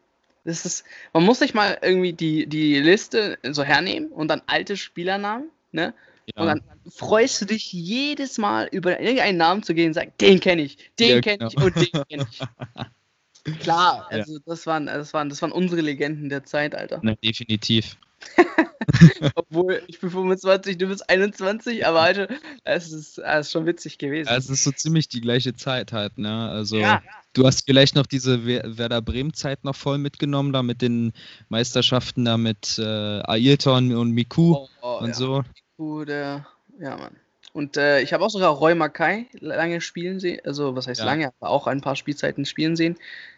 [0.45, 4.77] Das ist, man muss sich mal irgendwie die, die Liste so hernehmen und dann alte
[4.77, 5.95] Spielernamen, ne?
[6.35, 6.43] Ja.
[6.43, 10.41] Und dann freust du dich jedes Mal über irgendeinen Namen zu gehen und sagen, den
[10.41, 11.67] kenne ich, den Ja, kenne ich genau.
[11.67, 12.41] und den kenne ich.
[13.61, 14.19] Klar, Ja.
[14.19, 17.01] also das waren, das waren, das waren unsere Legenden der Zeit, Alter.
[17.03, 17.97] Ne, definitiv.
[19.35, 22.29] Obwohl ich bin 25, du bist 21, aber Alter,
[22.65, 24.29] es ist, es ist schon witzig gewesen.
[24.31, 26.49] Ja, es ist so ziemlich die gleiche Zeit halt, ne?
[26.51, 27.03] Also Ja.
[27.35, 31.13] du hast vielleicht noch diese Wer- Werder Bremen-Zeit noch voll mitgenommen, da mit den
[31.49, 32.83] Meisterschaften da mit äh,
[33.25, 35.15] Ailton und Miku Oh, oh, und ja.
[35.15, 35.43] so.
[35.77, 36.47] Gute,
[36.79, 37.17] ja, Mann.
[37.53, 40.41] Und äh, ich habe auch sogar Roy Mackay lange spielen sehen.
[40.45, 41.07] Also, was heißt Ja.
[41.07, 41.33] lange?
[41.41, 42.97] Aber auch ein paar Spielzeiten spielen sehen.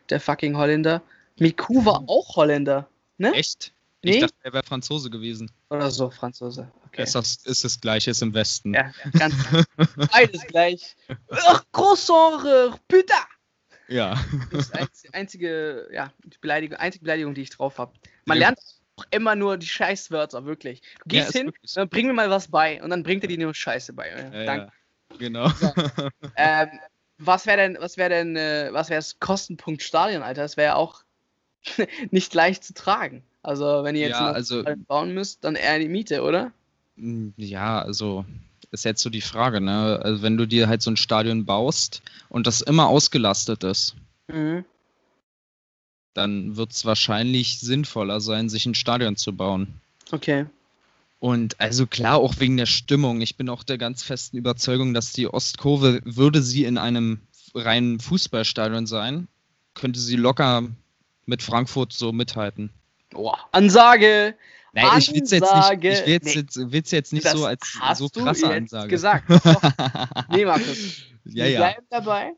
[0.09, 1.03] Der fucking Holländer.
[1.39, 2.89] Miku war auch Holländer.
[3.19, 3.33] Ne?
[3.33, 3.73] Echt?
[4.03, 4.15] Nee?
[4.15, 5.51] Ich dachte, er wäre Franzose gewesen.
[5.69, 6.71] Oder so, Franzose.
[6.87, 7.03] Okay.
[7.03, 8.73] Ist, das, ist das gleiche, ist im Westen.
[8.73, 9.35] Ja, ganz
[10.13, 10.97] beides gleich.
[11.31, 13.17] Ach, Croissant, putain!
[13.89, 14.19] Ja.
[14.51, 17.93] Das ist die einzige, ja, die Beleidigung, einzige Beleidigung, die ich drauf habe.
[18.25, 18.59] Man lernt
[19.11, 20.83] immer nur die Scheißwörter, wirklich.
[21.05, 21.87] Du gehst ja, hin, so.
[21.87, 24.09] bring mir mal was bei und dann bringt er dir nur Scheiße bei.
[24.11, 24.73] Ja, Danke.
[25.19, 25.49] Genau.
[25.49, 25.73] So.
[26.37, 26.69] ähm,
[27.19, 30.43] was wäre denn, was wäre denn, äh, was wäre das Kostenpunkt Stadion, Alter?
[30.43, 31.03] Das wäre ja auch
[32.11, 33.23] nicht leicht zu tragen.
[33.43, 36.53] Also, wenn ihr jetzt ja, also, bauen müsst, dann eher die Miete, oder?
[36.97, 38.25] Hm, ja, also
[38.73, 40.01] ist jetzt so die Frage, ne?
[40.03, 43.95] Also wenn du dir halt so ein Stadion baust und das immer ausgelastet ist,
[44.29, 44.65] mhm.
[46.17, 49.81] Dann wird es wahrscheinlich sinnvoller sein, sich ein Stadion zu bauen.
[50.13, 50.47] Okay.
[51.19, 53.21] Und also klar, auch wegen der Stimmung.
[53.21, 57.21] Ich bin auch der ganz festen Überzeugung, dass die Ostkurve, würde sie in einem
[57.55, 59.29] reinen Fußballstadion sein,
[59.75, 60.65] könnte sie locker
[61.25, 62.71] mit Frankfurt so mithalten.
[63.11, 63.39] Boah.
[63.53, 64.35] Ansage!
[64.73, 67.79] Nein, ich will es jetzt nicht, ich will's nee, jetzt, will's jetzt nicht so als
[67.95, 68.89] so krasse Ansage.
[68.89, 69.29] gesagt.
[70.31, 70.99] nee, Markus.
[71.25, 71.59] Ja, Wir ja.
[71.61, 72.33] bleiben dabei.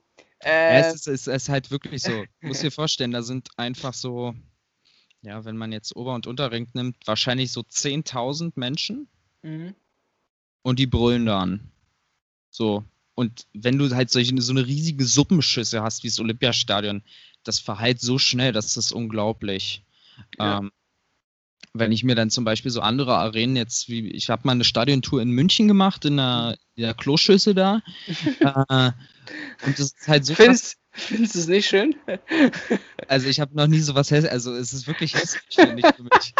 [0.45, 2.11] Äh, ja, es, ist, es ist halt wirklich so.
[2.41, 4.35] Du musst dir vorstellen, da sind einfach so,
[5.23, 9.09] ja, wenn man jetzt Ober- und Unterring nimmt, wahrscheinlich so 10.000 Menschen.
[9.43, 9.75] Mhm.
[10.63, 11.73] Und die brüllen dann.
[12.51, 12.85] So.
[13.15, 17.03] Und wenn du halt solche, so eine riesige Suppenschüsse hast wie das Olympiastadion,
[17.43, 19.85] das verheilt so schnell, das ist unglaublich.
[20.39, 20.59] Ja.
[20.59, 20.73] Ähm,
[21.75, 24.65] wenn ich mir dann zum Beispiel so andere Arenen jetzt, wie ich habe mal eine
[24.65, 27.83] Stadiontour in München gemacht, in der, in der Kloschüssel da.
[28.41, 28.93] äh,
[29.67, 30.35] und das ist halt so.
[30.35, 31.95] Findest, findest du es nicht schön?
[33.09, 35.43] also ich habe noch nie sowas hässlich, also es ist wirklich hässlich,
[35.97, 36.35] für mich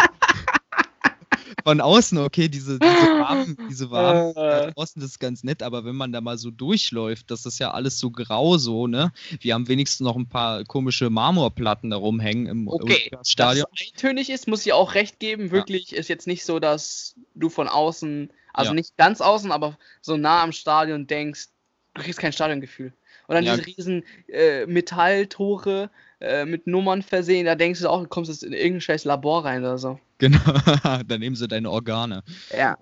[1.65, 4.73] von außen, okay, diese, diese warmen, diese warmen äh.
[4.73, 7.71] draußen, das ist ganz nett, aber wenn man da mal so durchläuft, das ist ja
[7.73, 9.13] alles so grau so, ne?
[9.41, 13.67] Wir haben wenigstens noch ein paar komische Marmorplatten da rumhängen im okay, Stadion.
[13.71, 15.51] Dass es eintönig ist, muss ich auch recht geben.
[15.51, 15.99] Wirklich ja.
[15.99, 18.75] ist jetzt nicht so, dass du von außen, also ja.
[18.75, 21.49] nicht ganz außen, aber so nah am Stadion denkst,
[21.95, 22.93] du kriegst kein Stadiongefühl.
[23.29, 23.57] Und dann ja.
[23.57, 28.43] diese riesen äh, Metalltore äh, mit Nummern versehen, da denkst du auch, du kommst jetzt
[28.43, 30.01] in irgendein scheiß Labor rein oder so.
[30.17, 30.41] Genau,
[31.07, 32.25] dann nehmen sie deine Organe.
[32.57, 32.79] Ja.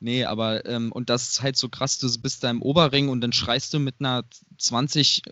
[0.00, 3.20] Nee, aber, ähm, und das ist halt so krass, du bist da im Oberring und
[3.20, 4.24] dann schreist du mit einer
[4.58, 5.22] 20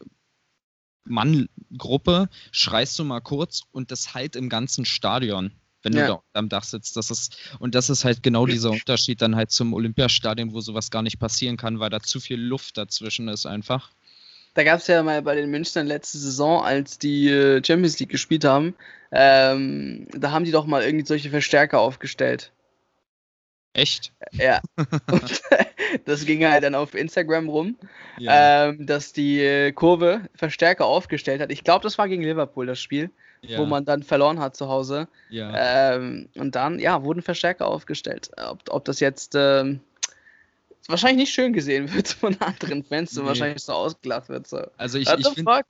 [1.05, 5.53] Mann-Gruppe, schreist du mal kurz und das halt im ganzen Stadion
[5.83, 6.07] wenn ja.
[6.07, 6.97] du da am Dach sitzt.
[6.97, 10.91] Das ist, und das ist halt genau dieser Unterschied dann halt zum Olympiastadion, wo sowas
[10.91, 13.91] gar nicht passieren kann, weil da zu viel Luft dazwischen ist einfach.
[14.55, 18.11] Da gab es ja mal bei den Münchnern letzte Saison, als die äh, Champions League
[18.11, 18.75] gespielt haben,
[19.13, 22.53] ähm, da haben die doch mal irgendwie solche Verstärker aufgestellt.
[23.73, 24.13] Echt?
[24.33, 24.61] Ja.
[25.11, 25.43] Und
[26.05, 27.77] das ging halt dann auf Instagram rum,
[28.19, 28.69] ja.
[28.69, 31.53] ähm, dass die äh, Kurve Verstärker aufgestellt hat.
[31.53, 33.11] Ich glaube, das war gegen Liverpool das Spiel,
[33.43, 33.59] ja.
[33.59, 35.09] wo man dann verloren hat zu Hause.
[35.29, 35.95] Ja.
[35.95, 38.31] Ähm, und dann, ja, wurden Verstärker aufgestellt.
[38.37, 39.81] Ob, ob das jetzt ähm,
[40.91, 43.29] wahrscheinlich nicht schön gesehen wird von anderen Fans und nee.
[43.29, 44.47] wahrscheinlich so ausgelacht wird.
[44.47, 44.59] So.
[44.77, 45.63] Also ich, ich finde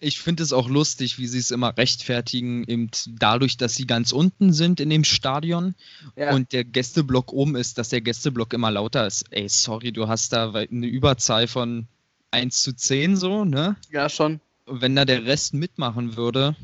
[0.00, 4.12] ich finde es auch lustig, wie sie es immer rechtfertigen, eben dadurch, dass sie ganz
[4.12, 5.74] unten sind in dem Stadion
[6.16, 6.34] ja.
[6.34, 9.24] und der Gästeblock oben ist, dass der Gästeblock immer lauter ist.
[9.30, 11.86] Ey, sorry, du hast da eine Überzahl von
[12.30, 13.76] 1 zu 10 so, ne?
[13.90, 14.40] Ja, schon.
[14.66, 16.56] Und wenn da der Rest mitmachen würde,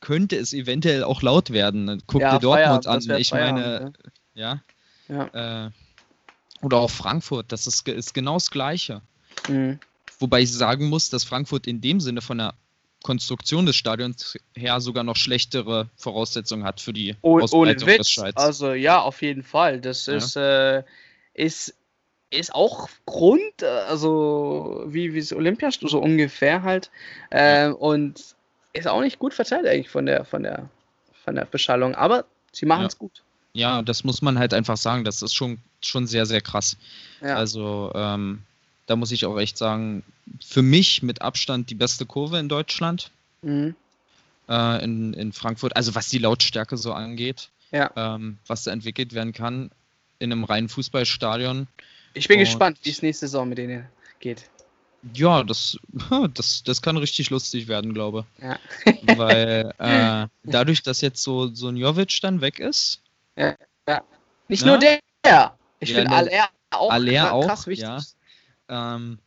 [0.00, 2.02] könnte es eventuell auch laut werden.
[2.06, 3.02] Guck ja, dir Dortmund an.
[3.18, 3.92] Ich meine,
[4.34, 4.62] ja.
[5.08, 5.66] ja.
[5.66, 5.70] Äh,
[6.64, 9.02] oder auch Frankfurt, das ist, ist genau das Gleiche.
[9.48, 9.78] Mhm.
[10.18, 12.54] Wobei ich sagen muss, dass Frankfurt in dem Sinne von der
[13.02, 17.98] Konstruktion des Stadions her sogar noch schlechtere Voraussetzungen hat für die oh, Ausbreitung Witz.
[17.98, 18.36] des Scheids.
[18.38, 19.80] Also ja, auf jeden Fall.
[19.80, 20.14] Das ja.
[20.14, 20.82] ist, äh,
[21.34, 21.74] ist,
[22.30, 26.90] ist auch Grund, äh, also wie, wie es Olympiastadion so ungefähr halt.
[27.30, 27.70] Äh, ja.
[27.72, 28.34] Und
[28.72, 30.70] ist auch nicht gut verteilt eigentlich von der, von der,
[31.24, 31.94] von der Beschallung.
[31.94, 32.98] Aber sie machen es ja.
[32.98, 33.22] gut.
[33.52, 35.04] Ja, das muss man halt einfach sagen.
[35.04, 36.76] Das ist schon, schon sehr, sehr krass.
[37.20, 37.36] Ja.
[37.36, 38.42] Also, ähm,
[38.86, 40.02] da muss ich auch echt sagen,
[40.44, 43.10] für mich mit Abstand die beste Kurve in Deutschland.
[43.42, 43.74] Mhm.
[44.48, 45.76] Äh, in, in Frankfurt.
[45.76, 47.48] Also, was die Lautstärke so angeht.
[47.70, 47.90] Ja.
[47.96, 49.70] Ähm, was da entwickelt werden kann
[50.18, 51.66] in einem reinen Fußballstadion.
[52.12, 53.86] Ich bin Und, gespannt, wie es nächste Saison mit denen
[54.20, 54.44] geht.
[55.12, 55.76] Ja, das,
[56.34, 58.44] das, das kann richtig lustig werden, glaube ich.
[58.44, 58.58] Ja.
[59.18, 63.00] Weil äh, dadurch, dass jetzt so, so ein Jovic dann weg ist,
[63.36, 63.54] ja,
[63.88, 64.02] ja.
[64.48, 64.68] Nicht ja?
[64.68, 65.00] nur der.
[65.84, 67.86] Ich ja, finde Aller auch Aller auch, krass wichtig.
[67.86, 68.96] Ja.
[68.96, 69.18] Ähm,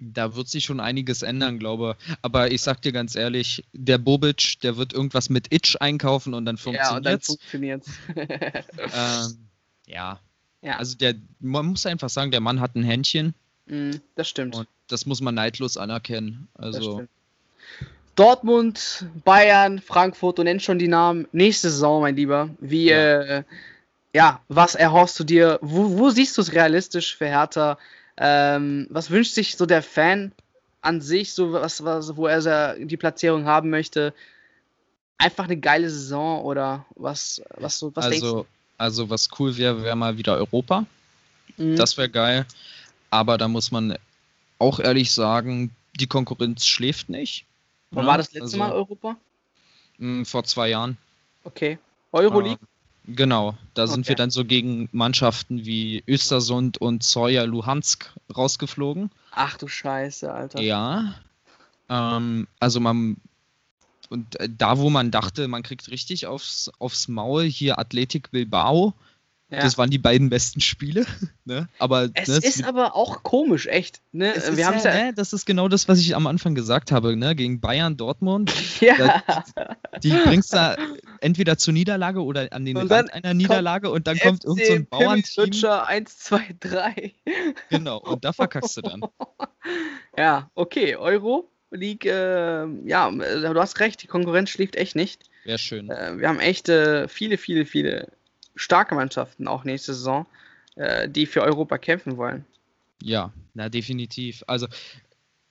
[0.00, 2.16] da wird sich schon einiges ändern, glaube ich.
[2.22, 6.46] Aber ich sag dir ganz ehrlich, der Bobic, der wird irgendwas mit Itch einkaufen und
[6.46, 7.84] dann funktioniert Ja,
[9.24, 9.48] ähm,
[9.86, 10.20] ja.
[10.62, 10.76] ja.
[10.76, 13.34] Also der, man muss einfach sagen, der Mann hat ein Händchen.
[13.66, 14.56] Mm, das stimmt.
[14.56, 16.48] Und das muss man neidlos anerkennen.
[16.54, 17.06] Also
[18.16, 21.28] Dortmund, Bayern, Frankfurt, du nennst schon die Namen.
[21.32, 22.50] Nächste Saison, mein Lieber.
[22.58, 23.44] Wie, ja, äh,
[24.14, 25.58] ja was erhoffst du dir?
[25.62, 27.78] Wo, wo siehst du es realistisch für Hertha?
[28.16, 30.32] Ähm, was wünscht sich so der Fan
[30.82, 34.14] an sich, so was, was wo er die Platzierung haben möchte,
[35.18, 38.46] einfach eine geile Saison oder was, was, so, was also,
[38.78, 40.86] Also, was cool wäre, wäre mal wieder Europa.
[41.56, 41.76] Mhm.
[41.76, 42.46] Das wäre geil.
[43.10, 43.96] Aber da muss man
[44.58, 47.44] auch ehrlich sagen, die Konkurrenz schläft nicht.
[47.90, 49.16] Wann ja, war das letzte also, Mal Europa?
[49.98, 50.96] Mh, vor zwei Jahren.
[51.44, 51.78] Okay.
[52.12, 52.58] Euroleague?
[53.14, 53.56] Genau.
[53.74, 53.92] Da okay.
[53.92, 59.10] sind wir dann so gegen Mannschaften wie Östersund und Zoya Luhansk rausgeflogen.
[59.32, 60.60] Ach du Scheiße, Alter.
[60.60, 61.14] Ja.
[61.88, 63.16] Ähm, also man
[64.10, 68.94] und äh, da, wo man dachte, man kriegt richtig aufs, aufs Maul, hier Athletik Bilbao,
[69.50, 69.60] ja.
[69.60, 71.06] Das waren die beiden besten Spiele.
[71.46, 71.68] Ne?
[71.80, 74.02] Aber, es ne, ist aber auch komisch, echt.
[74.12, 74.32] Ne?
[74.52, 77.34] Wir haben ja, ja, das ist genau das, was ich am Anfang gesagt habe, ne?
[77.34, 78.52] gegen Bayern, Dortmund.
[78.80, 79.22] Ja.
[79.56, 80.76] Da, die bringst du
[81.20, 84.86] entweder zur Niederlage oder an den Rand einer Niederlage und dann kommt irgend so ein
[84.86, 85.50] Bauernteam.
[85.64, 87.14] 1, 2, 3.
[87.68, 89.00] Genau, und da verkackst du dann.
[90.16, 91.50] Ja, okay, Euro.
[91.70, 95.30] League, äh, ja, du hast recht, die Konkurrenz schläft echt nicht.
[95.44, 95.90] Wäre schön.
[95.90, 98.08] Äh, wir haben echt äh, viele, viele, viele
[98.54, 100.26] starke Mannschaften auch nächste Saison,
[100.76, 102.44] äh, die für Europa kämpfen wollen.
[103.02, 104.44] Ja, na definitiv.
[104.46, 104.66] Also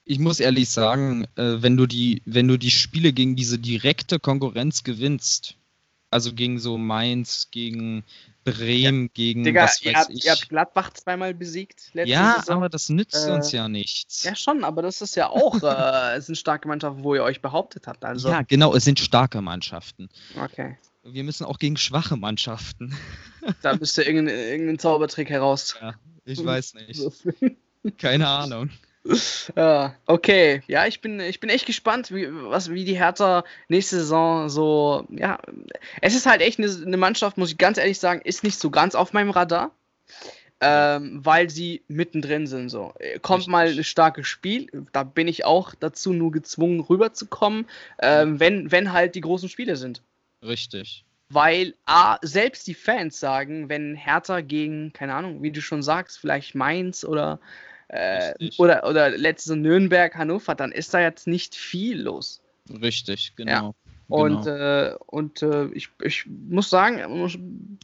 [0.06, 4.20] ich muss ehrlich sagen, äh, wenn du die, wenn du die Spiele gegen diese direkte
[4.20, 5.56] Konkurrenz gewinnst,
[6.12, 8.04] also gegen so Mainz, gegen
[8.52, 9.10] Bremen, ja.
[9.14, 10.26] gegen Digga, was weiß ihr habt, ich.
[10.26, 11.92] Ihr habt Gladbach zweimal besiegt.
[11.94, 12.58] ja, Saison.
[12.58, 14.24] aber das nützt äh, uns ja nichts.
[14.24, 17.42] Ja, schon, aber das ist ja auch, äh, es sind starke Mannschaften, wo ihr euch
[17.42, 18.04] behauptet habt.
[18.06, 18.30] Also.
[18.30, 20.10] Ja, genau, es sind starke Mannschaften.
[20.42, 20.78] Okay.
[21.04, 22.96] Wir müssen auch gegen schwache Mannschaften.
[23.62, 25.76] Da müsste irgendein, irgendein Zaubertrick heraus.
[25.82, 25.94] Ja,
[26.26, 27.02] ich weiß nicht.
[27.98, 28.70] Keine Ahnung.
[29.56, 30.62] Ja, okay.
[30.68, 35.08] Ja, ich bin, ich bin echt gespannt, wie, was, wie die Hertha nächste Saison so.
[35.10, 35.40] Ja,
[36.02, 38.70] es ist halt echt eine, eine Mannschaft, muss ich ganz ehrlich sagen, ist nicht so
[38.70, 39.72] ganz auf meinem Radar.
[40.62, 42.68] Ähm, weil sie mittendrin sind.
[42.68, 42.94] So.
[43.22, 43.48] Kommt Richtig.
[43.48, 47.66] mal ein starkes Spiel, da bin ich auch dazu nur gezwungen, rüberzukommen,
[48.02, 50.02] ähm, wenn, wenn halt die großen Spiele sind.
[50.44, 51.06] Richtig.
[51.30, 56.20] Weil A, selbst die Fans sagen, wenn Hertha gegen, keine Ahnung, wie du schon sagst,
[56.20, 57.40] vielleicht Mainz oder,
[57.90, 62.42] äh, oder, oder letzte Nürnberg, Hannover, dann ist da jetzt nicht viel los.
[62.82, 63.52] Richtig, genau.
[63.52, 63.74] Ja.
[64.08, 64.58] Und, genau.
[64.58, 67.40] äh, und äh, ich, ich muss sagen, ich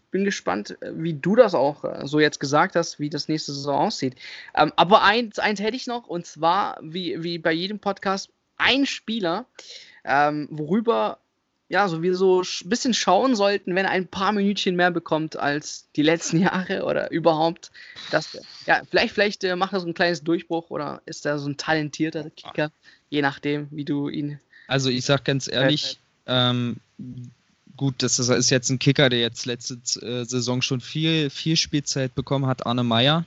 [0.09, 3.87] bin gespannt, wie du das auch äh, so jetzt gesagt hast, wie das nächste Saison
[3.87, 4.15] aussieht.
[4.55, 8.87] Ähm, aber eins, eins hätte ich noch, und zwar, wie, wie bei jedem Podcast, ein
[8.87, 9.45] Spieler,
[10.03, 11.19] ähm, worüber
[11.67, 15.35] ja, so wie so ein bisschen schauen sollten, wenn er ein paar Minütchen mehr bekommt
[15.35, 17.71] als die letzten Jahre oder überhaupt.
[18.11, 18.37] Das,
[18.67, 21.57] ja, vielleicht, vielleicht äh, macht er so ein kleines Durchbruch oder ist er so ein
[21.57, 22.71] talentierter Kicker,
[23.09, 24.39] je nachdem, wie du ihn.
[24.67, 26.77] Also ich sag ganz ehrlich, ähm,
[27.77, 32.13] gut, das ist, jetzt ein Kicker, der jetzt letzte äh, Saison schon viel, viel Spielzeit
[32.13, 33.25] bekommen hat, Arne Meyer.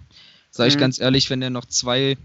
[0.51, 0.80] Sag ich mhm.
[0.80, 2.16] ganz ehrlich, wenn er noch zwei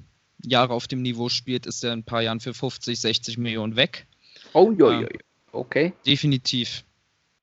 [0.45, 3.75] Jahre auf dem Niveau spielt, ist er in ein paar Jahren für 50, 60 Millionen
[3.75, 4.05] weg.
[4.53, 5.19] Oh, jo, jo, jo.
[5.53, 5.93] Okay.
[6.05, 6.83] Definitiv.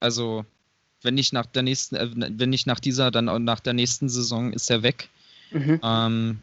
[0.00, 0.44] Also,
[1.02, 4.08] wenn nicht nach der nächsten, äh, wenn nicht nach dieser, dann auch nach der nächsten
[4.08, 5.08] Saison ist er weg.
[5.52, 5.80] Mhm.
[5.82, 6.40] Ähm,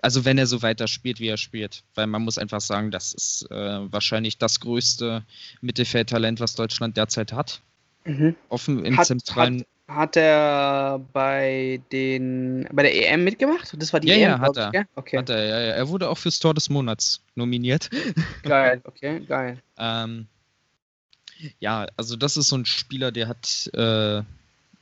[0.00, 1.82] also wenn er so weiter spielt, wie er spielt.
[1.94, 5.24] Weil man muss einfach sagen, das ist äh, wahrscheinlich das größte
[5.60, 7.60] Mittelfeldtalent, was Deutschland derzeit hat.
[8.04, 8.36] Mhm.
[8.48, 9.64] Offen im hat, zentralen.
[9.88, 13.74] Hat, hat, er bei den bei der EM mitgemacht?
[13.76, 14.70] Das war die ja, EM, ja, hat er.
[14.72, 15.18] Ich, okay.
[15.18, 15.72] Hat er, ja, ja.
[15.72, 17.90] Er wurde auch fürs Tor des Monats nominiert.
[18.44, 19.58] Geil, okay, geil.
[19.78, 20.28] ähm,
[21.60, 24.22] ja, also das ist so ein Spieler, der hat äh,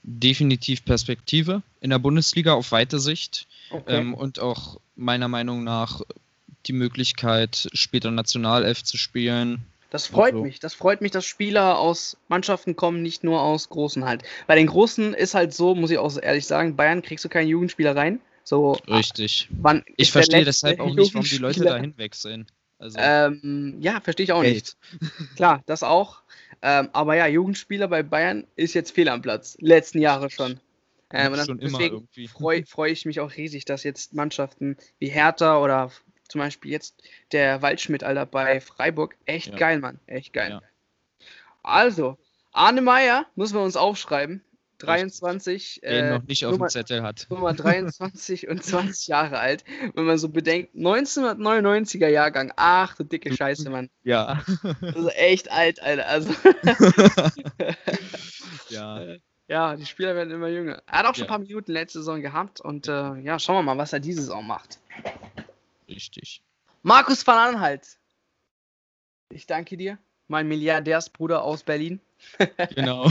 [0.02, 3.98] definitiv Perspektive in der Bundesliga auf weite Sicht okay.
[3.98, 6.02] ähm, und auch meiner Meinung nach
[6.66, 9.64] die Möglichkeit, später Nationalelf zu spielen.
[9.90, 10.42] Das freut so.
[10.42, 10.58] mich.
[10.58, 14.22] Das freut mich, dass Spieler aus Mannschaften kommen, nicht nur aus Großen halt.
[14.46, 17.48] Bei den Großen ist halt so, muss ich auch ehrlich sagen, Bayern kriegst du keinen
[17.48, 18.20] Jugendspieler rein.
[18.44, 19.48] So, Richtig.
[19.96, 22.46] ich verstehe deshalb auch nicht, warum die Leute dahin wechseln.
[22.78, 24.54] Also, ähm, ja, verstehe ich auch Geld.
[24.54, 24.76] nicht.
[25.36, 26.18] Klar, das auch.
[26.62, 29.56] Ähm, aber ja, Jugendspieler bei Bayern ist jetzt fehl am Platz.
[29.60, 30.60] Letzten Jahre schon.
[31.12, 35.60] Ähm, und schon deswegen freue freu ich mich auch riesig, dass jetzt Mannschaften wie Hertha
[35.62, 35.92] oder
[36.28, 39.16] zum Beispiel jetzt der Waldschmidt, Alter, bei Freiburg.
[39.24, 39.56] Echt ja.
[39.56, 40.00] geil, Mann.
[40.06, 40.50] Echt geil.
[40.50, 40.62] Ja.
[41.62, 42.18] Also,
[42.52, 44.42] Arne Meyer müssen wir uns aufschreiben.
[44.78, 45.80] 23.
[45.82, 47.26] Den äh, noch nicht auf Nummer, dem Zettel hat.
[47.30, 49.64] Nummer 23 und 20 Jahre alt.
[49.94, 52.52] Wenn man so bedenkt, 1999er Jahrgang.
[52.56, 53.90] Ach, du dicke Scheiße, Mann.
[54.02, 54.42] Ja.
[54.80, 56.06] Also echt alt, Alter.
[56.06, 56.34] Also.
[58.68, 59.16] ja.
[59.48, 60.82] Ja, die Spieler werden immer jünger.
[60.86, 61.26] Er hat auch schon ja.
[61.26, 64.22] ein paar Minuten letzte Saison gehabt und äh, ja, schauen wir mal, was er diese
[64.22, 64.80] Saison macht.
[65.88, 66.42] Richtig.
[66.82, 67.98] Markus van Anhalt.
[69.30, 72.00] Ich danke dir, mein Milliardärsbruder aus Berlin.
[72.74, 73.10] Genau.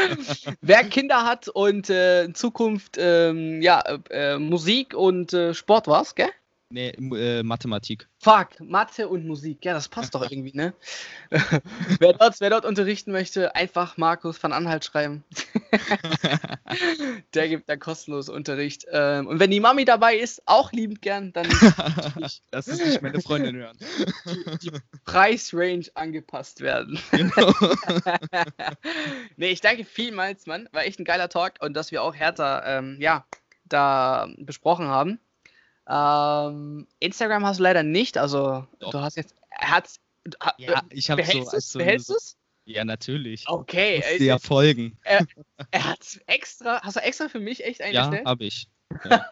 [0.60, 3.80] Wer Kinder hat und äh, in Zukunft ähm, ja,
[4.10, 6.30] äh, Musik und äh, Sport war's, gell?
[6.72, 8.08] Nee, äh, Mathematik.
[8.20, 9.64] Fuck, Mathe und Musik.
[9.64, 10.72] Ja, das passt doch irgendwie, ne?
[11.98, 15.24] wer, dort, wer dort unterrichten möchte, einfach Markus van Anhalt schreiben.
[17.34, 18.86] Der gibt da kostenlos Unterricht.
[18.92, 21.46] Ähm, und wenn die Mami dabei ist, auch liebend gern, dann.
[22.52, 23.76] Lass es nicht meine Freundin hören.
[24.26, 27.00] Die, die Preisrange angepasst werden.
[27.10, 27.52] Genau.
[29.36, 30.68] nee, ich danke vielmals, Mann.
[30.70, 33.26] War echt ein geiler Talk und dass wir auch Hertha, ähm, ja,
[33.64, 35.18] da besprochen haben.
[35.88, 38.90] Ähm, Instagram hast du leider nicht, also Doch.
[38.90, 40.00] du hast jetzt Herz.
[40.58, 41.48] Ja, ich habe so.
[41.48, 42.36] Also, behältst du es?
[42.64, 43.44] Ja, natürlich.
[43.48, 44.02] Okay.
[44.12, 44.96] Muss ja folgen.
[45.02, 45.26] Er,
[45.70, 48.22] er hat extra, hast du extra für mich echt eingestellt?
[48.24, 48.68] Ja, habe ich.
[49.08, 49.24] Ja.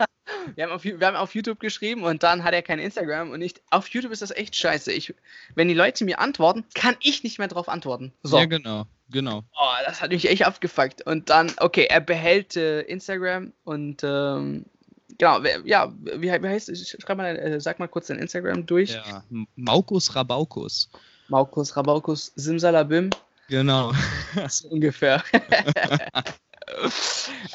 [0.55, 3.41] wir, haben auf, wir haben auf YouTube geschrieben und dann hat er kein Instagram und
[3.41, 3.61] nicht.
[3.71, 4.93] Auf YouTube ist das echt scheiße.
[4.93, 5.13] Ich,
[5.57, 8.13] wenn die Leute mir antworten, kann ich nicht mehr drauf antworten.
[8.23, 8.39] So.
[8.39, 9.43] Ja, genau, genau.
[9.59, 11.05] Oh, das hat mich echt abgefuckt.
[11.05, 14.67] Und dann, okay, er behält äh, Instagram und ähm,
[15.19, 16.89] genau, ja, wie, wie heißt es?
[16.89, 18.91] Schreib mal, äh, sag mal kurz dein Instagram durch.
[18.95, 19.23] Ja,
[19.57, 20.91] Maukus Rabaukus.
[21.29, 23.11] Maukus Rabaukus Simsalabim.
[23.49, 23.93] Genau.
[24.49, 25.23] so ungefähr.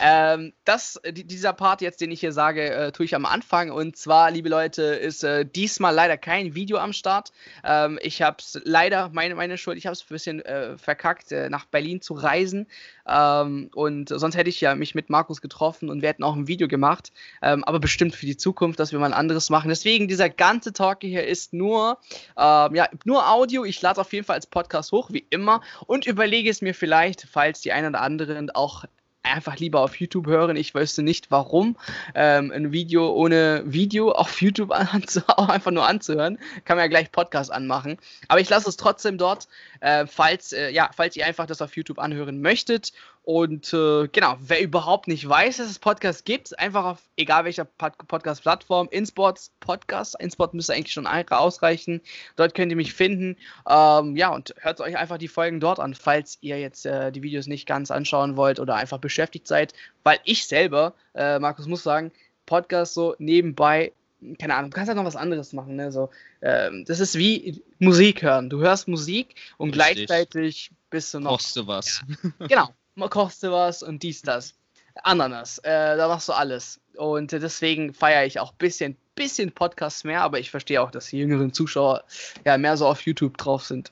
[0.01, 3.71] ähm, das, dieser Part jetzt, den ich hier sage, äh, tue ich am Anfang.
[3.71, 7.31] Und zwar, liebe Leute, ist äh, diesmal leider kein Video am Start.
[7.63, 11.31] Ähm, ich habe es leider, meine, meine Schuld, ich habe es ein bisschen äh, verkackt,
[11.31, 12.67] äh, nach Berlin zu reisen.
[13.07, 16.47] Ähm, und sonst hätte ich ja mich mit Markus getroffen und wir hätten auch ein
[16.47, 17.11] Video gemacht.
[17.41, 19.69] Ähm, aber bestimmt für die Zukunft, dass wir mal ein anderes machen.
[19.69, 21.97] Deswegen, dieser ganze Talk hier ist nur,
[22.37, 23.65] ähm, ja, nur Audio.
[23.65, 25.61] Ich lade auf jeden Fall als Podcast hoch, wie immer.
[25.85, 28.85] Und überlege es mir vielleicht, falls die einen oder anderen auch
[29.23, 30.55] einfach lieber auf YouTube hören.
[30.55, 31.77] Ich wüsste nicht, warum
[32.13, 34.71] ähm, ein Video ohne Video auf YouTube
[35.27, 36.37] auch einfach nur anzuhören.
[36.65, 37.97] Kann man ja gleich Podcast anmachen.
[38.27, 39.47] Aber ich lasse es trotzdem dort,
[39.79, 42.93] äh, falls, äh, ja, falls ihr einfach das auf YouTube anhören möchtet.
[43.25, 47.63] Und äh, genau, wer überhaupt nicht weiß, dass es Podcasts gibt, einfach auf egal welcher
[47.63, 52.01] Pod Podcast-Plattform, InSports Podcast, InSport müsste eigentlich schon ausreichen.
[52.35, 53.37] Dort könnt ihr mich finden.
[53.69, 57.23] Ähm, ja, und hört euch einfach die Folgen dort an, falls ihr jetzt äh, die
[57.23, 59.73] Videos nicht ganz anschauen wollt oder einfach beschäftigt seid.
[60.03, 62.11] Weil ich selber, äh, Markus muss sagen,
[62.45, 63.93] Podcast so nebenbei
[64.39, 65.75] keine Ahnung, du kannst ja noch was anderes machen.
[65.75, 65.91] Ne?
[65.91, 66.09] So,
[66.41, 68.49] ähm, das ist wie Musik hören.
[68.49, 70.07] Du hörst Musik und Richtig.
[70.07, 71.31] gleichzeitig bist du noch.
[71.31, 72.05] Kochst du was.
[72.39, 72.69] Ja, genau
[73.09, 74.55] kochst du was und dies, das.
[75.01, 76.79] Ananas, äh, da machst du alles.
[76.95, 81.07] Und deswegen feiere ich auch ein bisschen, bisschen Podcasts mehr, aber ich verstehe auch, dass
[81.07, 82.03] die jüngeren Zuschauer
[82.45, 83.91] ja mehr so auf YouTube drauf sind.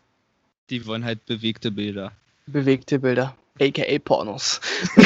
[0.70, 2.12] Die wollen halt bewegte Bilder.
[2.46, 4.62] Bewegte Bilder, aka Pornos.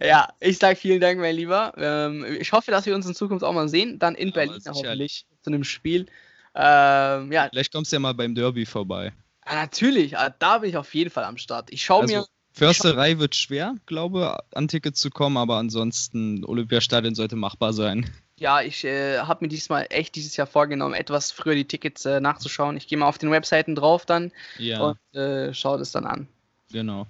[0.00, 1.72] ja, ich sage vielen Dank, mein Lieber.
[1.76, 4.62] Ähm, ich hoffe, dass wir uns in Zukunft auch mal sehen, dann in ja, Berlin
[4.68, 6.06] hoffentlich zu einem Spiel.
[6.54, 7.48] Ähm, ja.
[7.50, 9.12] Vielleicht kommst du ja mal beim Derby vorbei.
[9.50, 11.72] Ja, natürlich, ah, da bin ich auf jeden Fall am Start.
[11.72, 12.26] Ich schaue also, mir.
[12.52, 18.08] Försterei wird schwer, glaube an Tickets zu kommen, aber ansonsten Olympiastadion sollte machbar sein.
[18.36, 22.20] Ja, ich äh, habe mir diesmal echt dieses Jahr vorgenommen, etwas früher die Tickets äh,
[22.20, 22.76] nachzuschauen.
[22.76, 24.80] Ich gehe mal auf den Webseiten drauf dann ja.
[24.80, 26.28] und äh, schaue das dann an.
[26.72, 27.06] Genau.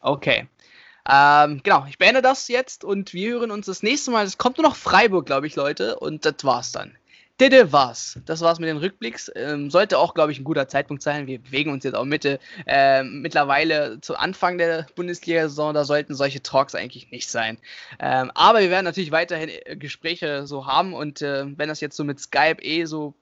[0.00, 0.46] Okay.
[1.08, 4.26] Ähm, genau, ich beende das jetzt und wir hören uns das nächste Mal.
[4.26, 6.97] Es kommt nur noch Freiburg, glaube ich, Leute, und das war's dann.
[7.38, 8.18] Das war's.
[8.26, 9.30] Das war's mit den Rückblicks.
[9.36, 11.28] Ähm, sollte auch, glaube ich, ein guter Zeitpunkt sein.
[11.28, 15.72] Wir bewegen uns jetzt auch Mitte, äh, mittlerweile zu Anfang der Bundesliga-Saison.
[15.72, 17.58] Da sollten solche Talks eigentlich nicht sein.
[18.00, 21.96] Ähm, aber wir werden natürlich weiterhin äh, Gespräche so haben und äh, wenn das jetzt
[21.96, 23.14] so mit Skype eh so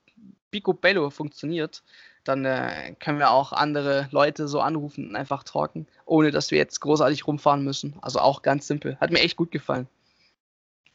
[0.50, 1.82] picobello funktioniert,
[2.24, 6.58] dann äh, können wir auch andere Leute so anrufen und einfach talken, ohne dass wir
[6.58, 7.94] jetzt großartig rumfahren müssen.
[8.00, 8.96] Also auch ganz simpel.
[8.98, 9.86] Hat mir echt gut gefallen.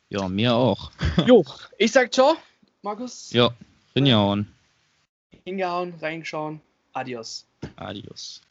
[0.09, 0.91] Ja, mir auch.
[1.25, 1.45] jo,
[1.77, 2.35] ich sag ciao.
[2.83, 3.31] Markus?
[3.31, 3.53] Ja,
[3.93, 4.47] hingehauen.
[5.45, 6.59] Hingehauen, reinschauen.
[6.93, 7.45] Adios.
[7.75, 8.41] Adios.